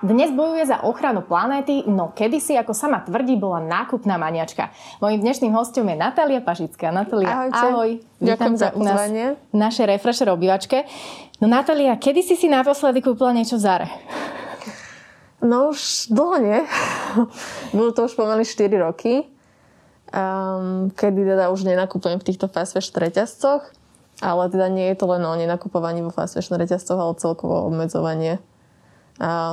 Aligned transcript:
Dnes 0.00 0.32
bojuje 0.32 0.64
za 0.64 0.80
ochranu 0.80 1.20
planéty, 1.20 1.84
no 1.84 2.08
kedysi, 2.16 2.56
ako 2.56 2.72
sama 2.72 3.04
tvrdí, 3.04 3.36
bola 3.36 3.60
nákupná 3.60 4.16
maniačka. 4.16 4.72
Mojím 4.96 5.20
dnešným 5.20 5.52
hostom 5.52 5.84
je 5.92 5.96
Natália 6.00 6.40
Pažická. 6.40 6.88
Natália, 6.88 7.28
Ahojte. 7.28 7.60
ahoj. 7.60 7.90
Ďakujem 8.16 8.56
za 8.56 8.68
pozvanie. 8.72 9.24
V 9.52 9.56
našej 9.60 9.86
refresher 9.92 10.32
obývačke. 10.32 10.88
No 11.44 11.52
Natália, 11.52 12.00
kedy 12.00 12.24
si 12.24 12.32
si 12.32 12.48
naposledy 12.48 13.04
kúpila 13.04 13.36
niečo 13.36 13.60
v 13.60 13.62
Zare? 13.68 13.88
No 15.44 15.68
už 15.68 16.08
dlho 16.08 16.36
nie. 16.48 16.58
Bolo 17.76 17.92
to 17.92 18.08
už 18.08 18.16
pomaly 18.16 18.48
4 18.48 18.72
roky. 18.80 19.28
Um, 20.16 20.88
kedy 20.96 21.28
teda 21.28 21.52
už 21.52 21.68
nenakupujem 21.68 22.16
v 22.16 22.24
týchto 22.24 22.48
fast 22.48 22.72
fashion 22.72 22.96
reťazcoch. 22.96 23.68
Ale 24.24 24.48
teda 24.48 24.72
nie 24.72 24.88
je 24.88 24.96
to 24.96 25.04
len 25.12 25.20
o 25.28 25.36
nenakupovaní 25.36 26.00
vo 26.00 26.08
fast 26.08 26.40
fashion 26.40 26.56
reťazcoch, 26.56 26.96
ale 26.96 27.20
celkovo 27.20 27.68
obmedzovanie 27.68 28.40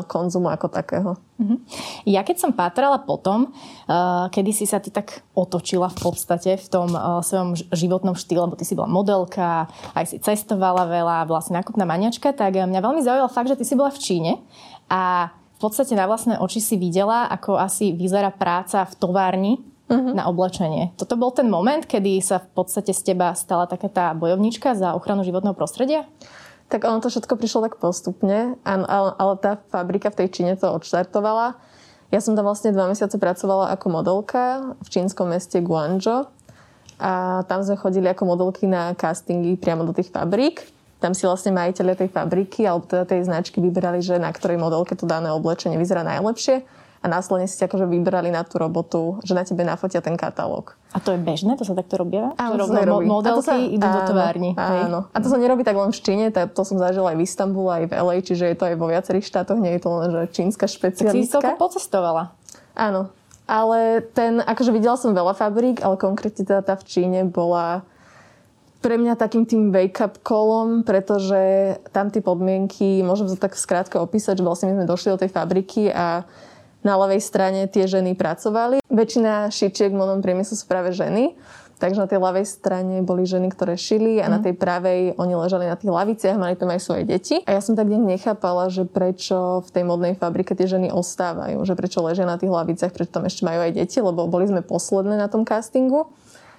konzumu 0.07 0.48
ako 0.48 0.71
takého. 0.71 1.12
Uh-huh. 1.38 1.59
Ja 2.07 2.23
keď 2.23 2.39
som 2.39 2.52
pátrala 2.55 3.03
potom, 3.03 3.52
uh, 3.52 4.31
kedy 4.31 4.52
si 4.55 4.66
sa 4.66 4.80
ty 4.80 4.90
tak 4.90 5.21
otočila 5.35 5.91
v 5.91 5.98
podstate 5.99 6.55
v 6.55 6.67
tom 6.71 6.90
uh, 6.95 7.20
svojom 7.20 7.54
životnom 7.76 8.15
štýle, 8.15 8.48
lebo 8.48 8.55
ty 8.55 8.63
si 8.63 8.73
bola 8.73 8.88
modelka, 8.88 9.68
aj 9.93 10.05
si 10.07 10.18
cestovala 10.23 10.88
veľa, 10.88 11.27
bola 11.27 11.43
si 11.43 11.51
nákupná 11.51 11.84
maniačka, 11.84 12.32
tak 12.32 12.55
uh, 12.55 12.63
mňa 12.63 12.79
veľmi 12.79 13.01
zaujal 13.04 13.27
fakt, 13.27 13.51
že 13.51 13.60
ty 13.60 13.65
si 13.68 13.76
bola 13.76 13.91
v 13.91 13.99
Číne 13.99 14.32
a 14.88 15.29
v 15.29 15.60
podstate 15.60 15.98
na 15.98 16.07
vlastné 16.07 16.38
oči 16.40 16.62
si 16.62 16.79
videla, 16.79 17.27
ako 17.27 17.57
asi 17.57 17.91
vyzerá 17.91 18.29
práca 18.29 18.85
v 18.88 18.93
továrni 18.98 19.54
uh-huh. 19.90 20.13
na 20.13 20.29
oblečenie. 20.29 20.95
Toto 20.95 21.18
bol 21.20 21.34
ten 21.34 21.49
moment, 21.49 21.84
kedy 21.84 22.21
sa 22.21 22.40
v 22.40 22.49
podstate 22.55 22.93
z 22.93 23.13
teba 23.13 23.34
stala 23.34 23.65
taká 23.65 23.90
tá 23.90 24.05
bojovnička 24.13 24.77
za 24.77 24.93
ochranu 24.93 25.26
životného 25.26 25.57
prostredia? 25.57 26.05
Tak 26.68 26.84
ono 26.84 26.99
to 26.99 27.07
všetko 27.07 27.40
prišlo 27.40 27.63
tak 27.63 27.79
postupne, 27.79 28.60
ale, 28.68 29.10
ale 29.15 29.34
tá 29.40 29.55
fabrika 29.71 30.12
v 30.12 30.20
tej 30.23 30.27
Číne 30.35 30.54
to 30.60 30.68
odštartovala. 30.68 31.55
Ja 32.12 32.20
som 32.20 32.35
tam 32.35 32.48
vlastne 32.48 32.76
dva 32.76 32.87
mesiace 32.87 33.15
pracovala 33.20 33.71
ako 33.76 33.87
modelka 33.91 34.76
v 34.79 34.88
čínskom 34.88 35.32
meste 35.32 35.60
Guangzhou 35.60 36.32
a 36.98 37.43
tam 37.48 37.63
sme 37.63 37.76
chodili 37.76 38.07
ako 38.07 38.23
modelky 38.27 38.63
na 38.68 38.95
castingy 38.95 39.60
priamo 39.60 39.84
do 39.84 39.91
tých 39.91 40.12
fabrík. 40.12 40.63
Tam 40.98 41.13
si 41.13 41.27
vlastne 41.29 41.54
majiteľe 41.54 41.93
tej 41.93 42.10
fabriky 42.10 42.65
alebo 42.65 42.90
teda 42.90 43.05
tej 43.05 43.27
značky 43.27 43.62
vyberali, 43.62 44.01
že 44.01 44.18
na 44.18 44.32
ktorej 44.34 44.57
modelke 44.57 44.98
to 44.98 45.05
dané 45.05 45.29
oblečenie 45.29 45.77
vyzerá 45.77 46.01
najlepšie 46.01 46.65
a 47.01 47.05
následne 47.05 47.45
si 47.45 47.62
akože 47.62 47.85
vybrali 47.85 48.34
na 48.34 48.41
tú 48.41 48.57
robotu, 48.57 49.21
že 49.21 49.37
na 49.37 49.45
tebe 49.45 49.62
nafotia 49.62 50.01
ten 50.01 50.17
katalóg. 50.17 50.73
A 50.95 50.98
to 50.98 51.13
je 51.13 51.20
bežné? 51.21 51.54
To 51.57 51.65
sa 51.67 51.77
takto 51.77 52.01
robí? 52.01 52.17
Áno, 52.17 52.54
to 52.57 52.65
sa. 52.65 52.81
Modelky 52.85 53.43
sa, 53.45 53.55
idú 53.57 53.85
áno, 53.85 53.95
do 53.95 54.01
továrni. 54.09 54.51
Áno. 54.57 54.99
A 55.13 55.17
to 55.21 55.27
sa 55.29 55.37
nerobí 55.37 55.62
tak 55.62 55.77
len 55.77 55.93
v 55.93 55.99
Číne, 56.01 56.26
to, 56.34 56.41
to 56.49 56.62
som 56.65 56.81
zažila 56.81 57.13
aj 57.13 57.17
v 57.17 57.23
Istambule, 57.23 57.71
aj 57.71 57.85
v 57.89 57.93
LA, 57.93 58.15
čiže 58.26 58.45
je 58.49 58.57
to 58.57 58.65
aj 58.65 58.76
vo 58.79 58.87
viacerých 58.89 59.26
štátoch, 59.29 59.59
nie 59.62 59.77
je 59.77 59.81
to 59.85 59.89
len 59.93 60.09
že 60.09 60.21
čínska 60.34 60.65
špecialistka. 60.65 61.43
Tak 61.43 61.55
si 61.55 61.62
pocestovala. 61.62 62.34
Áno. 62.73 63.13
Ale 63.48 64.03
ten, 64.11 64.44
akože 64.44 64.75
videla 64.75 65.00
som 65.00 65.16
veľa 65.16 65.31
fabrík, 65.38 65.79
ale 65.79 65.95
konkrétne 65.95 66.44
teda 66.44 66.66
tá 66.66 66.75
v 66.75 66.84
Číne 66.84 67.23
bola 67.23 67.88
pre 68.78 68.95
mňa 68.95 69.17
takým 69.17 69.44
tým 69.44 69.73
wake-up 69.73 70.22
kolom, 70.22 70.85
pretože 70.85 71.75
tam 71.89 72.13
tie 72.13 72.22
podmienky, 72.22 73.01
môžem 73.01 73.25
to 73.25 73.35
tak 73.35 73.57
skrátko 73.57 74.05
opísať, 74.05 74.38
že 74.38 74.45
vlastne 74.45 74.69
my 74.69 74.73
sme 74.81 74.91
došli 74.91 75.09
do 75.11 75.22
tej 75.25 75.31
fabriky 75.33 75.89
a 75.89 76.27
na 76.87 76.95
ľavej 76.95 77.19
strane 77.19 77.67
tie 77.67 77.83
ženy 77.83 78.15
pracovali. 78.15 78.79
Väčšina 78.87 79.51
šičiek 79.51 79.91
v 79.91 79.99
modnom 79.99 80.23
priemyslu 80.23 80.55
sú 80.55 80.63
práve 80.63 80.95
ženy. 80.95 81.35
Takže 81.77 82.01
na 82.01 82.09
tej 82.09 82.17
ľavej 82.17 82.45
strane 82.49 83.05
boli 83.05 83.21
ženy, 83.21 83.53
ktoré 83.53 83.77
šili 83.77 84.17
a 84.17 84.25
mm. 84.25 84.31
na 84.33 84.39
mhm. 84.41 84.45
tej 84.49 84.53
pravej 84.57 85.01
oni 85.13 85.33
ležali 85.37 85.69
na 85.69 85.77
tých 85.77 85.93
laviciach, 85.93 86.33
mali 86.33 86.57
tam 86.57 86.73
aj 86.73 86.81
svoje 86.81 87.03
deti. 87.05 87.45
A 87.45 87.53
ja 87.53 87.61
som 87.61 87.77
tak 87.77 87.85
nejak 87.85 88.17
nechápala, 88.17 88.73
že 88.73 88.89
prečo 88.89 89.61
v 89.61 89.69
tej 89.69 89.83
modnej 89.85 90.17
fabrike 90.17 90.57
tie 90.57 90.65
ženy 90.65 90.89
ostávajú, 90.89 91.61
že 91.61 91.77
prečo 91.77 92.01
ležia 92.01 92.25
na 92.25 92.41
tých 92.41 92.49
laviciach, 92.49 92.89
prečo 92.89 93.13
tam 93.13 93.29
ešte 93.29 93.45
majú 93.45 93.61
aj 93.61 93.77
deti, 93.77 94.01
lebo 94.01 94.25
boli 94.25 94.49
sme 94.49 94.65
posledné 94.65 95.21
na 95.21 95.29
tom 95.29 95.45
castingu. 95.45 96.09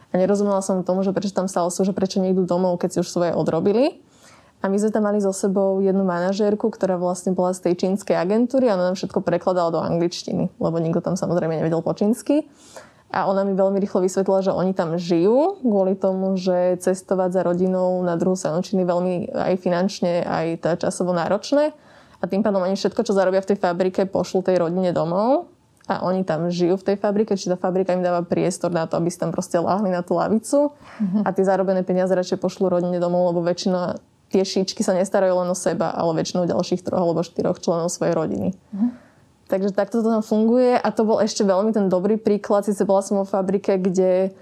A 0.08 0.16
nerozumela 0.16 0.64
som 0.64 0.86
tomu, 0.86 1.04
že 1.04 1.12
prečo 1.12 1.34
tam 1.34 1.50
stále 1.50 1.68
sú, 1.68 1.84
že 1.84 1.92
prečo 1.92 2.22
nejdú 2.22 2.48
domov, 2.48 2.80
keď 2.80 2.88
si 2.96 2.98
už 3.02 3.10
svoje 3.10 3.32
odrobili. 3.34 4.00
A 4.58 4.66
my 4.66 4.74
sme 4.74 4.90
tam 4.90 5.06
mali 5.06 5.22
so 5.22 5.30
sebou 5.30 5.78
jednu 5.78 6.02
manažérku, 6.02 6.66
ktorá 6.74 6.98
vlastne 6.98 7.30
bola 7.30 7.54
z 7.54 7.70
tej 7.70 7.86
čínskej 7.86 8.18
agentúry 8.18 8.66
a 8.66 8.74
ona 8.74 8.90
nám 8.90 8.98
všetko 8.98 9.22
prekladala 9.22 9.70
do 9.70 9.78
angličtiny, 9.78 10.50
lebo 10.58 10.76
nikto 10.82 10.98
tam 10.98 11.14
samozrejme 11.14 11.62
nevedel 11.62 11.78
po 11.78 11.94
čínsky. 11.94 12.50
A 13.08 13.24
ona 13.24 13.40
mi 13.40 13.56
veľmi 13.56 13.80
rýchlo 13.80 14.04
vysvetlila, 14.04 14.44
že 14.44 14.52
oni 14.52 14.76
tam 14.76 15.00
žijú 15.00 15.64
kvôli 15.64 15.96
tomu, 15.96 16.36
že 16.36 16.76
cestovať 16.76 17.40
za 17.40 17.42
rodinou 17.46 18.04
na 18.04 18.20
druhú 18.20 18.36
stranu 18.36 18.60
Číny 18.60 18.84
veľmi 18.84 19.32
aj 19.32 19.54
finančne, 19.64 20.28
aj 20.28 20.46
tá 20.60 20.70
časovo 20.76 21.16
náročné. 21.16 21.72
A 22.20 22.24
tým 22.28 22.44
pádom 22.44 22.60
oni 22.60 22.76
všetko, 22.76 23.06
čo 23.06 23.16
zarobia 23.16 23.40
v 23.40 23.54
tej 23.54 23.58
fabrike, 23.62 24.04
pošlú 24.10 24.44
tej 24.44 24.60
rodine 24.60 24.92
domov 24.92 25.48
a 25.88 26.04
oni 26.04 26.20
tam 26.20 26.52
žijú 26.52 26.76
v 26.76 26.92
tej 26.92 26.96
fabrike, 27.00 27.32
čiže 27.32 27.56
tá 27.56 27.58
fabrika 27.70 27.96
im 27.96 28.04
dáva 28.04 28.20
priestor 28.20 28.68
na 28.68 28.84
to, 28.84 29.00
aby 29.00 29.08
si 29.08 29.16
tam 29.16 29.32
proste 29.32 29.56
láhli 29.56 29.88
na 29.88 30.04
tú 30.04 30.20
lavicu 30.20 30.76
mm-hmm. 30.76 31.24
a 31.24 31.28
tie 31.32 31.44
zarobené 31.48 31.80
peniaze 31.86 32.12
radšej 32.12 32.36
pošlú 32.44 32.68
rodine 32.68 33.00
domov, 33.00 33.32
lebo 33.32 33.40
väčšina 33.40 33.96
tie 34.28 34.44
šíčky 34.44 34.84
sa 34.84 34.92
nestarajú 34.92 35.40
len 35.40 35.48
o 35.48 35.56
seba, 35.56 35.92
ale 35.92 36.16
väčšinou 36.20 36.44
ďalších 36.44 36.84
troch 36.84 37.00
alebo 37.00 37.24
štyroch 37.24 37.60
členov 37.60 37.88
svojej 37.88 38.14
rodiny. 38.14 38.48
Uh-huh. 38.52 38.90
Takže 39.48 39.72
takto 39.72 40.04
to 40.04 40.08
tam 40.12 40.20
funguje 40.20 40.76
a 40.76 40.88
to 40.92 41.08
bol 41.08 41.24
ešte 41.24 41.40
veľmi 41.40 41.72
ten 41.72 41.88
dobrý 41.88 42.20
príklad. 42.20 42.68
Sice 42.68 42.84
bola 42.84 43.00
som 43.00 43.16
vo 43.16 43.24
fabrike, 43.24 43.80
kde 43.80 44.36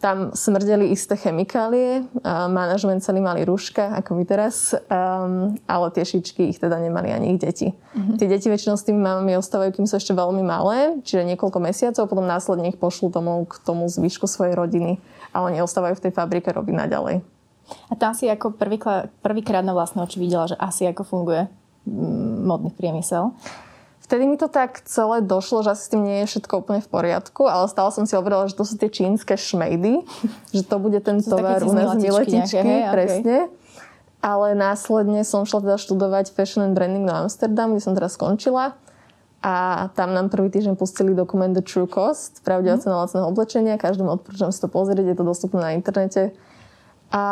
tam 0.00 0.32
smrdeli 0.32 0.96
isté 0.96 1.12
chemikálie, 1.12 2.08
a 2.24 2.48
manažment 2.48 3.04
celý 3.04 3.20
mali 3.20 3.44
rúška, 3.44 3.92
ako 4.00 4.16
my 4.16 4.24
teraz, 4.24 4.72
um, 4.72 5.52
ale 5.68 5.86
tie 5.92 6.08
šičky 6.08 6.48
ich 6.48 6.56
teda 6.56 6.80
nemali 6.80 7.12
ani 7.12 7.36
ich 7.36 7.40
deti. 7.44 7.76
Uh-huh. 7.76 8.16
Tie 8.16 8.24
deti 8.24 8.48
väčšinou 8.48 8.80
s 8.80 8.88
tými 8.88 8.96
mamami 8.96 9.36
ostávajú, 9.36 9.76
kým 9.76 9.84
sú 9.84 10.00
ešte 10.00 10.16
veľmi 10.16 10.40
malé, 10.40 10.96
čiže 11.04 11.28
niekoľko 11.28 11.60
mesiacov, 11.60 12.08
potom 12.08 12.24
následne 12.24 12.72
ich 12.72 12.80
pošlú 12.80 13.12
domov 13.12 13.52
k 13.52 13.60
tomu 13.60 13.84
zvyšku 13.92 14.24
svojej 14.24 14.56
rodiny 14.56 14.96
a 15.36 15.44
oni 15.44 15.60
ostávajú 15.60 16.00
v 16.00 16.04
tej 16.08 16.12
fabrike 16.16 16.48
robiť 16.48 16.74
naďalej. 16.88 17.20
A 17.90 17.94
tam 17.94 18.14
si 18.14 18.26
ako 18.26 18.54
prvýkrát 19.22 19.64
na 19.64 19.74
vlastné 19.74 20.02
oči 20.02 20.18
videla, 20.18 20.50
že 20.50 20.56
asi 20.58 20.86
ako 20.86 21.02
funguje 21.02 21.46
mm, 21.86 22.46
modný 22.46 22.70
priemysel. 22.74 23.34
Vtedy 24.10 24.26
mi 24.26 24.34
to 24.34 24.50
tak 24.50 24.82
celé 24.90 25.22
došlo, 25.22 25.62
že 25.62 25.78
asi 25.78 25.82
s 25.86 25.92
tým 25.94 26.02
nie 26.02 26.26
je 26.26 26.34
všetko 26.34 26.66
úplne 26.66 26.82
v 26.82 26.90
poriadku, 26.90 27.46
ale 27.46 27.70
stále 27.70 27.94
som 27.94 28.10
si 28.10 28.18
hovorila, 28.18 28.50
že 28.50 28.58
to 28.58 28.66
sú 28.66 28.74
tie 28.74 28.90
čínske 28.90 29.38
šmejdy, 29.38 30.02
že 30.50 30.66
to 30.66 30.82
bude 30.82 30.98
ten 31.06 31.22
tovar 31.22 31.62
u 31.62 31.70
nás 31.70 31.94
miletičky, 31.94 32.58
hej, 32.58 32.90
presne. 32.90 33.36
Okay. 33.46 33.58
Ale 34.18 34.58
následne 34.58 35.22
som 35.22 35.46
šla 35.46 35.62
teda 35.62 35.78
študovať 35.78 36.34
Fashion 36.34 36.66
and 36.66 36.74
Branding 36.74 37.06
do 37.06 37.14
Amsterdam, 37.14 37.70
kde 37.70 37.86
som 37.86 37.94
teraz 37.94 38.18
skončila. 38.18 38.74
A 39.40 39.88
tam 39.96 40.12
nám 40.12 40.28
prvý 40.28 40.52
týždeň 40.52 40.76
pustili 40.76 41.16
dokument 41.16 41.54
The 41.54 41.64
True 41.64 41.88
Cost, 41.88 42.44
pravdivé 42.44 42.76
mm. 42.76 42.82
cena 42.84 43.00
lacného 43.00 43.24
oblečenia. 43.24 43.80
Každému 43.80 44.20
odporúčam 44.20 44.52
si 44.52 44.60
to 44.60 44.68
pozrieť, 44.68 45.06
je 45.06 45.16
to 45.16 45.24
dostupné 45.24 45.60
na 45.62 45.70
internete. 45.72 46.36
A 47.10 47.22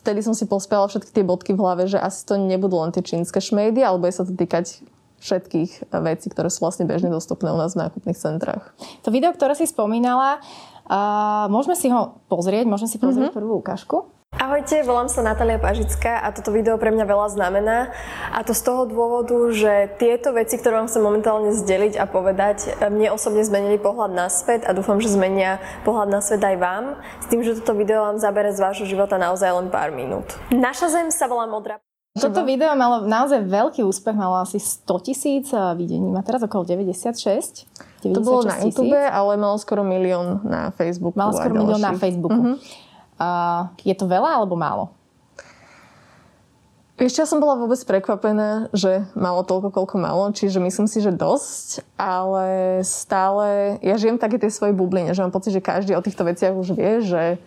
vtedy 0.00 0.24
som 0.24 0.32
si 0.32 0.48
pospela 0.48 0.88
všetky 0.88 1.12
tie 1.12 1.24
bodky 1.24 1.52
v 1.52 1.60
hlave, 1.60 1.84
že 1.86 2.00
asi 2.00 2.24
to 2.24 2.40
nebudú 2.40 2.80
len 2.80 2.90
tie 2.90 3.04
čínske 3.04 3.38
šmejdy, 3.38 3.84
alebo 3.84 4.08
je 4.08 4.16
sa 4.16 4.24
to 4.24 4.32
týkať 4.32 4.80
všetkých 5.18 5.90
vecí, 5.90 6.26
ktoré 6.30 6.48
sú 6.48 6.62
vlastne 6.62 6.86
bežne 6.86 7.10
dostupné 7.10 7.50
u 7.50 7.58
nás 7.58 7.74
v 7.74 7.86
nákupných 7.86 8.18
centrách. 8.18 8.70
To 9.02 9.10
video, 9.10 9.34
ktoré 9.34 9.58
si 9.58 9.66
spomínala, 9.66 10.38
uh, 10.38 11.50
môžeme 11.50 11.74
si 11.74 11.90
ho 11.90 12.22
pozrieť, 12.30 12.70
môžeme 12.70 12.86
si 12.86 13.02
pozrieť 13.02 13.34
mm-hmm. 13.34 13.38
prvú 13.42 13.58
ukážku? 13.58 14.06
Ahojte, 14.48 14.80
volám 14.86 15.10
sa 15.12 15.20
Natália 15.20 15.58
Pažická 15.58 16.22
a 16.22 16.32
toto 16.32 16.54
video 16.54 16.78
pre 16.78 16.94
mňa 16.94 17.04
veľa 17.04 17.28
znamená. 17.34 17.90
A 18.30 18.40
to 18.46 18.54
z 18.54 18.64
toho 18.64 18.86
dôvodu, 18.86 19.34
že 19.52 19.92
tieto 20.00 20.30
veci, 20.30 20.56
ktoré 20.56 20.78
vám 20.78 20.86
chcem 20.86 21.04
momentálne 21.04 21.50
zdeliť 21.52 21.98
a 22.00 22.06
povedať, 22.06 22.80
mne 22.86 23.12
osobne 23.12 23.42
zmenili 23.42 23.82
pohľad 23.82 24.14
na 24.14 24.32
svet 24.32 24.62
a 24.62 24.72
dúfam, 24.72 25.02
že 25.02 25.12
zmenia 25.12 25.60
pohľad 25.82 26.08
na 26.08 26.20
svet 26.22 26.40
aj 26.40 26.54
vám. 26.54 26.84
S 27.18 27.26
tým, 27.28 27.44
že 27.44 27.60
toto 27.60 27.74
video 27.74 28.06
vám 28.06 28.22
zabere 28.22 28.54
z 28.54 28.62
vášho 28.62 28.86
života 28.88 29.20
naozaj 29.20 29.52
len 29.52 29.68
pár 29.74 29.90
minút. 29.90 30.32
Naša 30.54 30.96
zem 30.96 31.12
sa 31.12 31.28
volá 31.28 31.44
Modrá. 31.50 31.82
Toto 32.16 32.42
video 32.46 32.72
malo 32.78 33.04
naozaj 33.04 33.42
veľký 33.42 33.84
úspech, 33.84 34.16
malo 34.16 34.38
asi 34.40 34.58
100 34.58 35.06
tisíc 35.06 35.46
videní, 35.76 36.08
má 36.08 36.24
teraz 36.24 36.40
okolo 36.40 36.64
96. 36.64 37.68
96 38.00 38.16
to 38.16 38.22
bolo 38.22 38.46
na 38.46 38.58
YouTube, 38.62 38.94
ale 38.94 39.34
malo 39.34 39.58
skoro 39.58 39.82
milión 39.82 40.40
na 40.46 40.70
Facebooku. 40.72 41.18
Malo 41.18 41.34
skoro 41.34 41.52
milión 41.52 41.82
na 41.82 41.94
Facebooku. 41.94 42.34
Uh-huh. 42.34 42.86
Je 43.82 43.94
to 43.98 44.06
veľa 44.06 44.42
alebo 44.42 44.54
málo? 44.54 44.94
Ešte 46.98 47.22
ja 47.22 47.30
som 47.30 47.38
bola 47.38 47.54
vôbec 47.54 47.78
prekvapená, 47.78 48.74
že 48.74 49.06
malo 49.14 49.46
toľko, 49.46 49.70
koľko 49.70 50.02
malo, 50.02 50.34
čiže 50.34 50.58
myslím 50.58 50.90
si, 50.90 50.98
že 50.98 51.14
dosť, 51.14 51.86
ale 51.94 52.82
stále, 52.82 53.78
ja 53.86 53.94
žijem 53.94 54.18
také 54.18 54.34
tie 54.34 54.50
svoje 54.50 54.74
bubline, 54.74 55.14
že 55.14 55.22
mám 55.22 55.30
pocit, 55.30 55.54
že 55.54 55.62
každý 55.62 55.94
o 55.94 56.02
týchto 56.02 56.26
veciach 56.26 56.58
už 56.58 56.74
vie, 56.74 56.98
že 57.06 57.38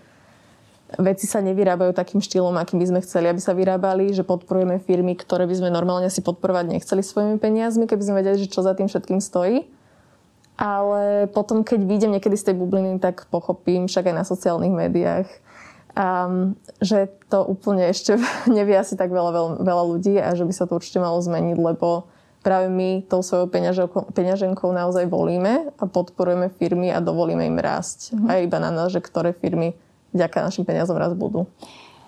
veci 0.95 1.27
sa 1.27 1.43
nevyrábajú 1.43 1.91
takým 1.91 2.23
štýlom, 2.23 2.55
akým 2.55 2.79
by 2.79 2.95
sme 2.95 2.99
chceli, 3.03 3.27
aby 3.27 3.43
sa 3.43 3.51
vyrábali, 3.51 4.15
že 4.15 4.23
podporujeme 4.23 4.79
firmy, 4.79 5.19
ktoré 5.19 5.43
by 5.47 5.55
sme 5.59 5.67
normálne 5.67 6.07
si 6.07 6.23
podporovať 6.23 6.71
nechceli 6.71 7.03
svojimi 7.03 7.35
peniazmi, 7.35 7.91
keby 7.91 8.03
sme 8.07 8.19
vedeli, 8.23 8.39
že 8.39 8.47
čo 8.47 8.63
za 8.63 8.71
tým 8.71 8.87
všetkým 8.87 9.19
stojí. 9.19 9.67
Ale 10.55 11.27
potom, 11.27 11.67
keď 11.67 11.79
vidím 11.83 12.15
niekedy 12.15 12.39
z 12.39 12.51
tej 12.51 12.55
bubliny, 12.55 13.03
tak 13.03 13.27
pochopím, 13.27 13.91
však 13.91 14.11
aj 14.11 14.15
na 14.15 14.23
sociálnych 14.23 14.71
médiách, 14.71 15.27
um, 15.95 16.55
že 16.79 17.11
to 17.27 17.43
úplne 17.45 17.91
ešte 17.91 18.17
nevie 18.51 18.75
asi 18.75 18.95
tak 18.95 19.11
veľa, 19.11 19.31
veľa, 19.31 19.49
veľa 19.63 19.83
ľudí 19.87 20.15
a 20.19 20.35
že 20.35 20.47
by 20.47 20.53
sa 20.55 20.65
to 20.67 20.77
určite 20.77 20.99
malo 20.99 21.19
zmeniť, 21.19 21.57
lebo 21.57 22.11
práve 22.41 22.67
my 22.73 23.05
tou 23.05 23.21
svojou 23.21 23.47
peňaženkou, 24.11 24.69
naozaj 24.73 25.05
volíme 25.05 25.69
a 25.77 25.83
podporujeme 25.85 26.49
firmy 26.57 26.89
a 26.89 26.97
dovolíme 26.97 27.45
im 27.45 27.57
rásť. 27.61 28.17
Mm-hmm. 28.17 28.27
A 28.27 28.31
iba 28.41 28.57
na 28.57 28.73
nás, 28.73 28.89
že 28.89 28.99
ktoré 28.99 29.31
firmy 29.31 29.77
vďaka 30.11 30.41
našim 30.41 30.65
peniazom 30.65 30.97
raz 30.97 31.13
budú. 31.13 31.45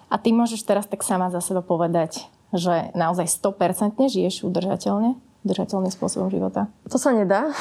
A 0.10 0.18
ty 0.22 0.34
môžeš 0.34 0.66
teraz 0.66 0.86
tak 0.86 1.02
sama 1.02 1.30
za 1.30 1.42
seba 1.42 1.62
povedať, 1.66 2.26
že 2.54 2.94
naozaj 2.94 3.30
100% 3.30 3.98
žiješ 4.10 4.46
udržateľne? 4.46 5.18
Udržateľným 5.44 5.92
spôsobom 5.92 6.32
života? 6.32 6.72
To 6.90 6.98
sa 6.98 7.12
nedá. 7.12 7.52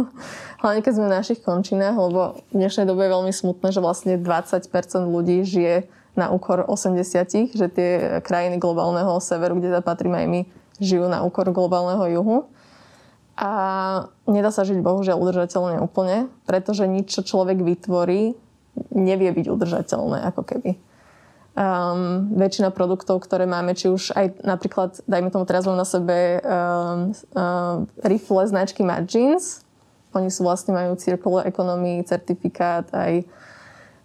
Hlavne 0.62 0.80
keď 0.80 0.92
sme 0.96 1.06
v 1.10 1.16
našich 1.18 1.40
končinách, 1.42 1.98
lebo 1.98 2.40
v 2.50 2.54
dnešnej 2.56 2.88
dobe 2.88 3.04
je 3.04 3.14
veľmi 3.14 3.32
smutné, 3.34 3.68
že 3.74 3.84
vlastne 3.84 4.16
20% 4.16 4.70
ľudí 5.06 5.44
žije 5.44 5.90
na 6.14 6.30
úkor 6.30 6.64
80, 6.64 7.58
že 7.58 7.66
tie 7.68 7.90
krajiny 8.22 8.62
globálneho 8.62 9.18
severu, 9.18 9.58
kde 9.58 9.74
zapatríme 9.74 10.14
aj 10.14 10.28
my, 10.30 10.40
žijú 10.78 11.10
na 11.10 11.26
úkor 11.26 11.50
globálneho 11.50 12.06
juhu. 12.18 12.38
A 13.34 13.50
nedá 14.30 14.54
sa 14.54 14.62
žiť 14.62 14.78
bohužiaľ 14.78 15.18
udržateľne 15.18 15.82
úplne, 15.82 16.30
pretože 16.46 16.86
nič, 16.86 17.10
čo 17.10 17.26
človek 17.26 17.58
vytvorí, 17.58 18.38
nevie 18.94 19.30
byť 19.34 19.46
udržateľné, 19.50 20.22
ako 20.30 20.42
keby. 20.46 20.78
Um, 21.54 22.34
väčšina 22.34 22.74
produktov, 22.74 23.22
ktoré 23.22 23.46
máme, 23.46 23.78
či 23.78 23.86
už 23.86 24.10
aj 24.18 24.42
napríklad, 24.42 24.98
dajme 25.06 25.30
tomu 25.30 25.46
teraz 25.46 25.62
mám 25.70 25.78
na 25.78 25.86
sebe 25.86 26.42
um, 26.42 27.14
um, 27.30 27.86
rifle 28.02 28.42
značky 28.50 28.82
Mad 28.82 29.06
Jeans. 29.06 29.62
Oni 30.18 30.34
sú 30.34 30.42
vlastne 30.42 30.74
majú 30.74 30.98
circular 30.98 31.46
economy, 31.46 32.02
certifikát, 32.02 32.90
aj 32.90 33.22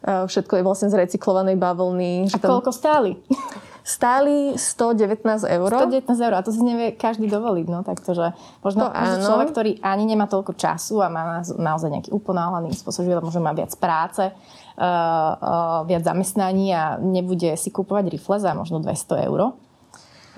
uh, 0.05 0.29
všetko 0.29 0.61
je 0.61 0.63
vlastne 0.65 0.93
z 0.93 1.01
recyklovanej 1.01 1.57
bavlny. 1.57 2.29
A 2.29 2.37
koľko 2.37 2.69
stáli? 2.69 3.17
stáli 3.89 4.53
119 4.53 5.25
eur. 5.49 5.69
119 5.73 6.05
eur 6.05 6.33
a 6.37 6.45
to 6.45 6.53
si 6.53 6.61
nevie 6.61 6.93
každý 6.93 7.25
dovoliť. 7.25 7.65
No, 7.65 7.81
takže 7.81 8.37
možno, 8.61 8.85
to 8.85 8.93
možno 8.93 9.17
človek, 9.25 9.47
ktorý 9.49 9.71
ani 9.81 10.05
nemá 10.05 10.29
toľko 10.29 10.53
času 10.53 11.01
a 11.01 11.09
má 11.09 11.41
naozaj 11.41 11.89
nejaký 11.89 12.09
uponáhlaný 12.13 12.77
spôsob 12.77 13.09
života, 13.09 13.25
môže 13.25 13.41
mať 13.41 13.55
viac 13.65 13.73
práce, 13.81 14.23
uh, 14.29 14.37
uh, 14.77 15.79
viac 15.89 16.05
zamestnaní 16.05 16.69
a 16.69 17.01
nebude 17.01 17.57
si 17.57 17.73
kúpovať 17.73 18.13
rifle 18.13 18.37
za 18.37 18.53
možno 18.53 18.77
200 18.77 19.25
eur 19.25 19.57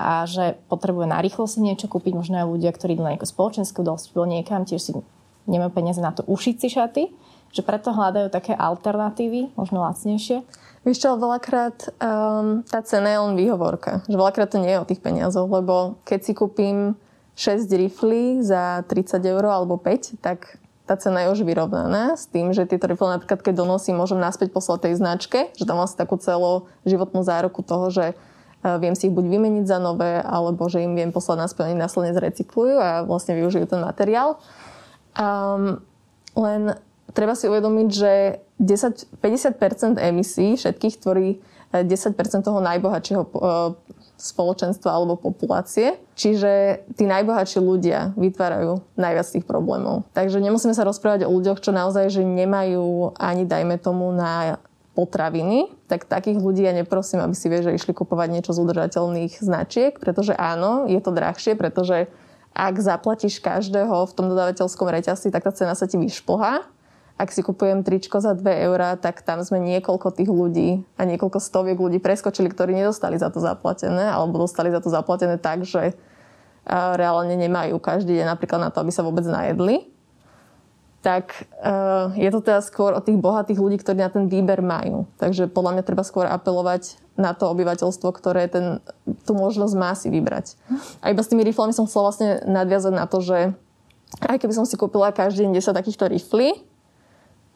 a 0.01 0.25
že 0.25 0.57
potrebuje 0.65 1.06
narýchlo 1.06 1.45
si 1.45 1.62
niečo 1.62 1.86
kúpiť, 1.86 2.18
možno 2.18 2.42
aj 2.42 2.50
ľudia, 2.50 2.74
ktorí 2.74 2.97
idú 2.97 3.06
na 3.06 3.13
nejakú 3.13 3.30
spoločenskú 3.30 3.86
dospel 3.86 4.25
niekam, 4.25 4.65
tiež 4.65 4.81
si 4.81 4.92
nemajú 5.45 5.69
peniaze 5.69 6.01
na 6.01 6.09
to 6.09 6.25
ušiť 6.25 6.56
si 6.57 6.68
šaty, 6.74 7.04
že 7.54 7.62
preto 7.62 7.94
hľadajú 7.94 8.33
také 8.33 8.57
alternatívy, 8.57 9.54
možno 9.54 9.86
lacnejšie. 9.86 10.42
Víš 10.81 10.98
čo, 10.98 11.13
veľakrát 11.13 11.94
um, 12.01 12.66
tá 12.66 12.81
cena 12.81 13.13
je 13.13 13.19
len 13.22 13.33
výhovorka. 13.38 14.01
Že 14.10 14.18
veľakrát 14.18 14.50
to 14.50 14.57
nie 14.57 14.74
je 14.74 14.81
o 14.81 14.89
tých 14.89 14.98
peniazoch, 14.98 15.45
lebo 15.45 16.01
keď 16.10 16.19
si 16.25 16.33
kúpim 16.33 16.98
6 17.38 17.69
riflí 17.69 18.42
za 18.42 18.81
30 18.89 19.22
eur 19.22 19.45
alebo 19.45 19.78
5, 19.78 20.18
tak 20.25 20.57
tá 20.89 20.98
cena 20.98 21.24
je 21.24 21.38
už 21.38 21.45
vyrovnaná 21.45 22.18
s 22.18 22.25
tým, 22.25 22.50
že 22.50 22.66
tieto 22.66 22.89
rifle 22.89 23.13
napríklad 23.13 23.45
keď 23.45 23.62
donosím, 23.62 24.01
môžem 24.01 24.18
naspäť 24.18 24.50
poslať 24.51 24.89
tej 24.89 24.94
značke, 24.98 25.39
že 25.54 25.69
tam 25.69 25.78
vlastne 25.78 26.01
takú 26.01 26.18
celú 26.18 26.66
životnú 26.83 27.22
záruku 27.22 27.62
toho, 27.62 27.94
že 27.94 28.06
uh, 28.18 28.81
viem 28.81 28.98
si 28.98 29.07
ich 29.07 29.16
buď 29.16 29.25
vymeniť 29.38 29.66
za 29.69 29.78
nové, 29.78 30.18
alebo 30.18 30.66
že 30.66 30.81
im 30.81 30.98
viem 30.98 31.13
poslať 31.13 31.45
naspäť, 31.45 31.72
oni 31.72 31.78
následne 31.78 32.18
zrecyklujú 32.18 32.75
a 32.81 33.06
vlastne 33.06 33.38
využijú 33.38 33.69
ten 33.69 33.86
materiál. 33.86 34.42
Um, 35.13 35.86
len 36.33 36.74
treba 37.13 37.38
si 37.38 37.48
uvedomiť, 37.48 37.88
že 37.92 38.42
10, 38.61 39.17
50% 39.19 39.97
emisí 39.97 40.53
všetkých 40.53 40.95
tvorí 41.01 41.41
10% 41.73 41.81
eh, 41.81 42.41
toho 42.45 42.59
najbohatšieho 42.61 43.23
eh, 43.25 43.31
spoločenstva 44.21 44.93
alebo 44.93 45.17
populácie. 45.17 45.97
Čiže 46.13 46.85
tí 46.93 47.09
najbohatší 47.09 47.57
ľudia 47.57 48.13
vytvárajú 48.13 48.85
najviac 48.93 49.27
tých 49.27 49.45
problémov. 49.49 50.05
Takže 50.13 50.37
nemusíme 50.37 50.77
sa 50.77 50.85
rozprávať 50.85 51.25
o 51.25 51.33
ľuďoch, 51.33 51.57
čo 51.57 51.73
naozaj 51.73 52.13
že 52.13 52.21
nemajú 52.21 53.17
ani, 53.17 53.49
dajme 53.49 53.81
tomu, 53.81 54.13
na 54.13 54.61
potraviny, 54.91 55.71
tak 55.87 56.03
takých 56.03 56.37
ľudí 56.37 56.67
ja 56.67 56.75
neprosím, 56.75 57.23
aby 57.23 57.31
si 57.31 57.47
vie, 57.47 57.63
že 57.63 57.71
išli 57.71 57.95
kupovať 57.95 58.27
niečo 58.27 58.51
z 58.51 58.59
udržateľných 58.59 59.39
značiek, 59.39 59.95
pretože 59.95 60.35
áno, 60.35 60.85
je 60.85 60.99
to 60.99 61.15
drahšie, 61.15 61.55
pretože 61.55 62.11
ak 62.51 62.75
zaplatíš 62.83 63.39
každého 63.39 64.03
v 64.03 64.11
tom 64.11 64.27
dodávateľskom 64.27 64.91
reťazci, 64.91 65.31
tak 65.31 65.47
tá 65.47 65.55
cena 65.55 65.73
sa 65.79 65.87
ti 65.87 65.95
vyšplhá 65.95 66.67
ak 67.21 67.29
si 67.29 67.45
kupujem 67.45 67.85
tričko 67.85 68.18
za 68.18 68.33
2 68.33 68.41
eurá, 68.65 68.97
tak 68.97 69.21
tam 69.21 69.45
sme 69.45 69.62
niekoľko 69.62 70.18
tých 70.18 70.25
ľudí 70.25 70.81
a 70.97 71.06
niekoľko 71.06 71.38
stoviek 71.38 71.77
ľudí 71.77 72.01
preskočili, 72.01 72.50
ktorí 72.50 72.73
nedostali 72.73 73.13
za 73.21 73.29
to 73.29 73.38
zaplatené, 73.38 74.09
alebo 74.09 74.41
dostali 74.41 74.73
za 74.73 74.81
to 74.81 74.89
zaplatené 74.89 75.38
tak, 75.38 75.62
že 75.62 75.94
reálne 76.65 77.38
nemajú 77.38 77.77
každý 77.77 78.18
deň 78.18 78.25
napríklad 78.33 78.57
na 78.57 78.69
to, 78.73 78.81
aby 78.81 78.89
sa 78.89 79.06
vôbec 79.06 79.21
najedli. 79.21 79.94
Tak 81.01 81.50
je 82.13 82.29
to 82.29 82.45
teda 82.45 82.62
skôr 82.62 82.94
o 82.94 83.01
tých 83.01 83.18
bohatých 83.18 83.57
ľudí, 83.57 83.77
ktorí 83.81 84.01
na 84.01 84.09
ten 84.13 84.29
výber 84.29 84.62
majú. 84.62 85.09
Takže 85.18 85.50
podľa 85.50 85.77
mňa 85.77 85.83
treba 85.85 86.06
skôr 86.06 86.29
apelovať 86.29 87.01
na 87.18 87.33
to 87.33 87.50
obyvateľstvo, 87.50 88.09
ktoré 88.13 88.45
ten, 88.50 88.81
tú 89.25 89.33
možnosť 89.33 89.73
má 89.77 89.97
si 89.97 90.13
vybrať. 90.13 90.57
A 91.01 91.09
iba 91.09 91.21
s 91.21 91.29
tými 91.29 91.41
riflami 91.41 91.73
som 91.73 91.89
chcela 91.89 92.09
vlastne 92.09 92.45
nadviazať 92.45 92.94
na 92.94 93.06
to, 93.09 93.18
že 93.21 93.53
aj 94.21 94.38
keby 94.41 94.53
som 94.53 94.65
si 94.69 94.77
kúpila 94.77 95.09
každý 95.09 95.50
deň 95.50 95.57
10 95.57 95.73
takýchto 95.73 96.06
riflí, 96.06 96.62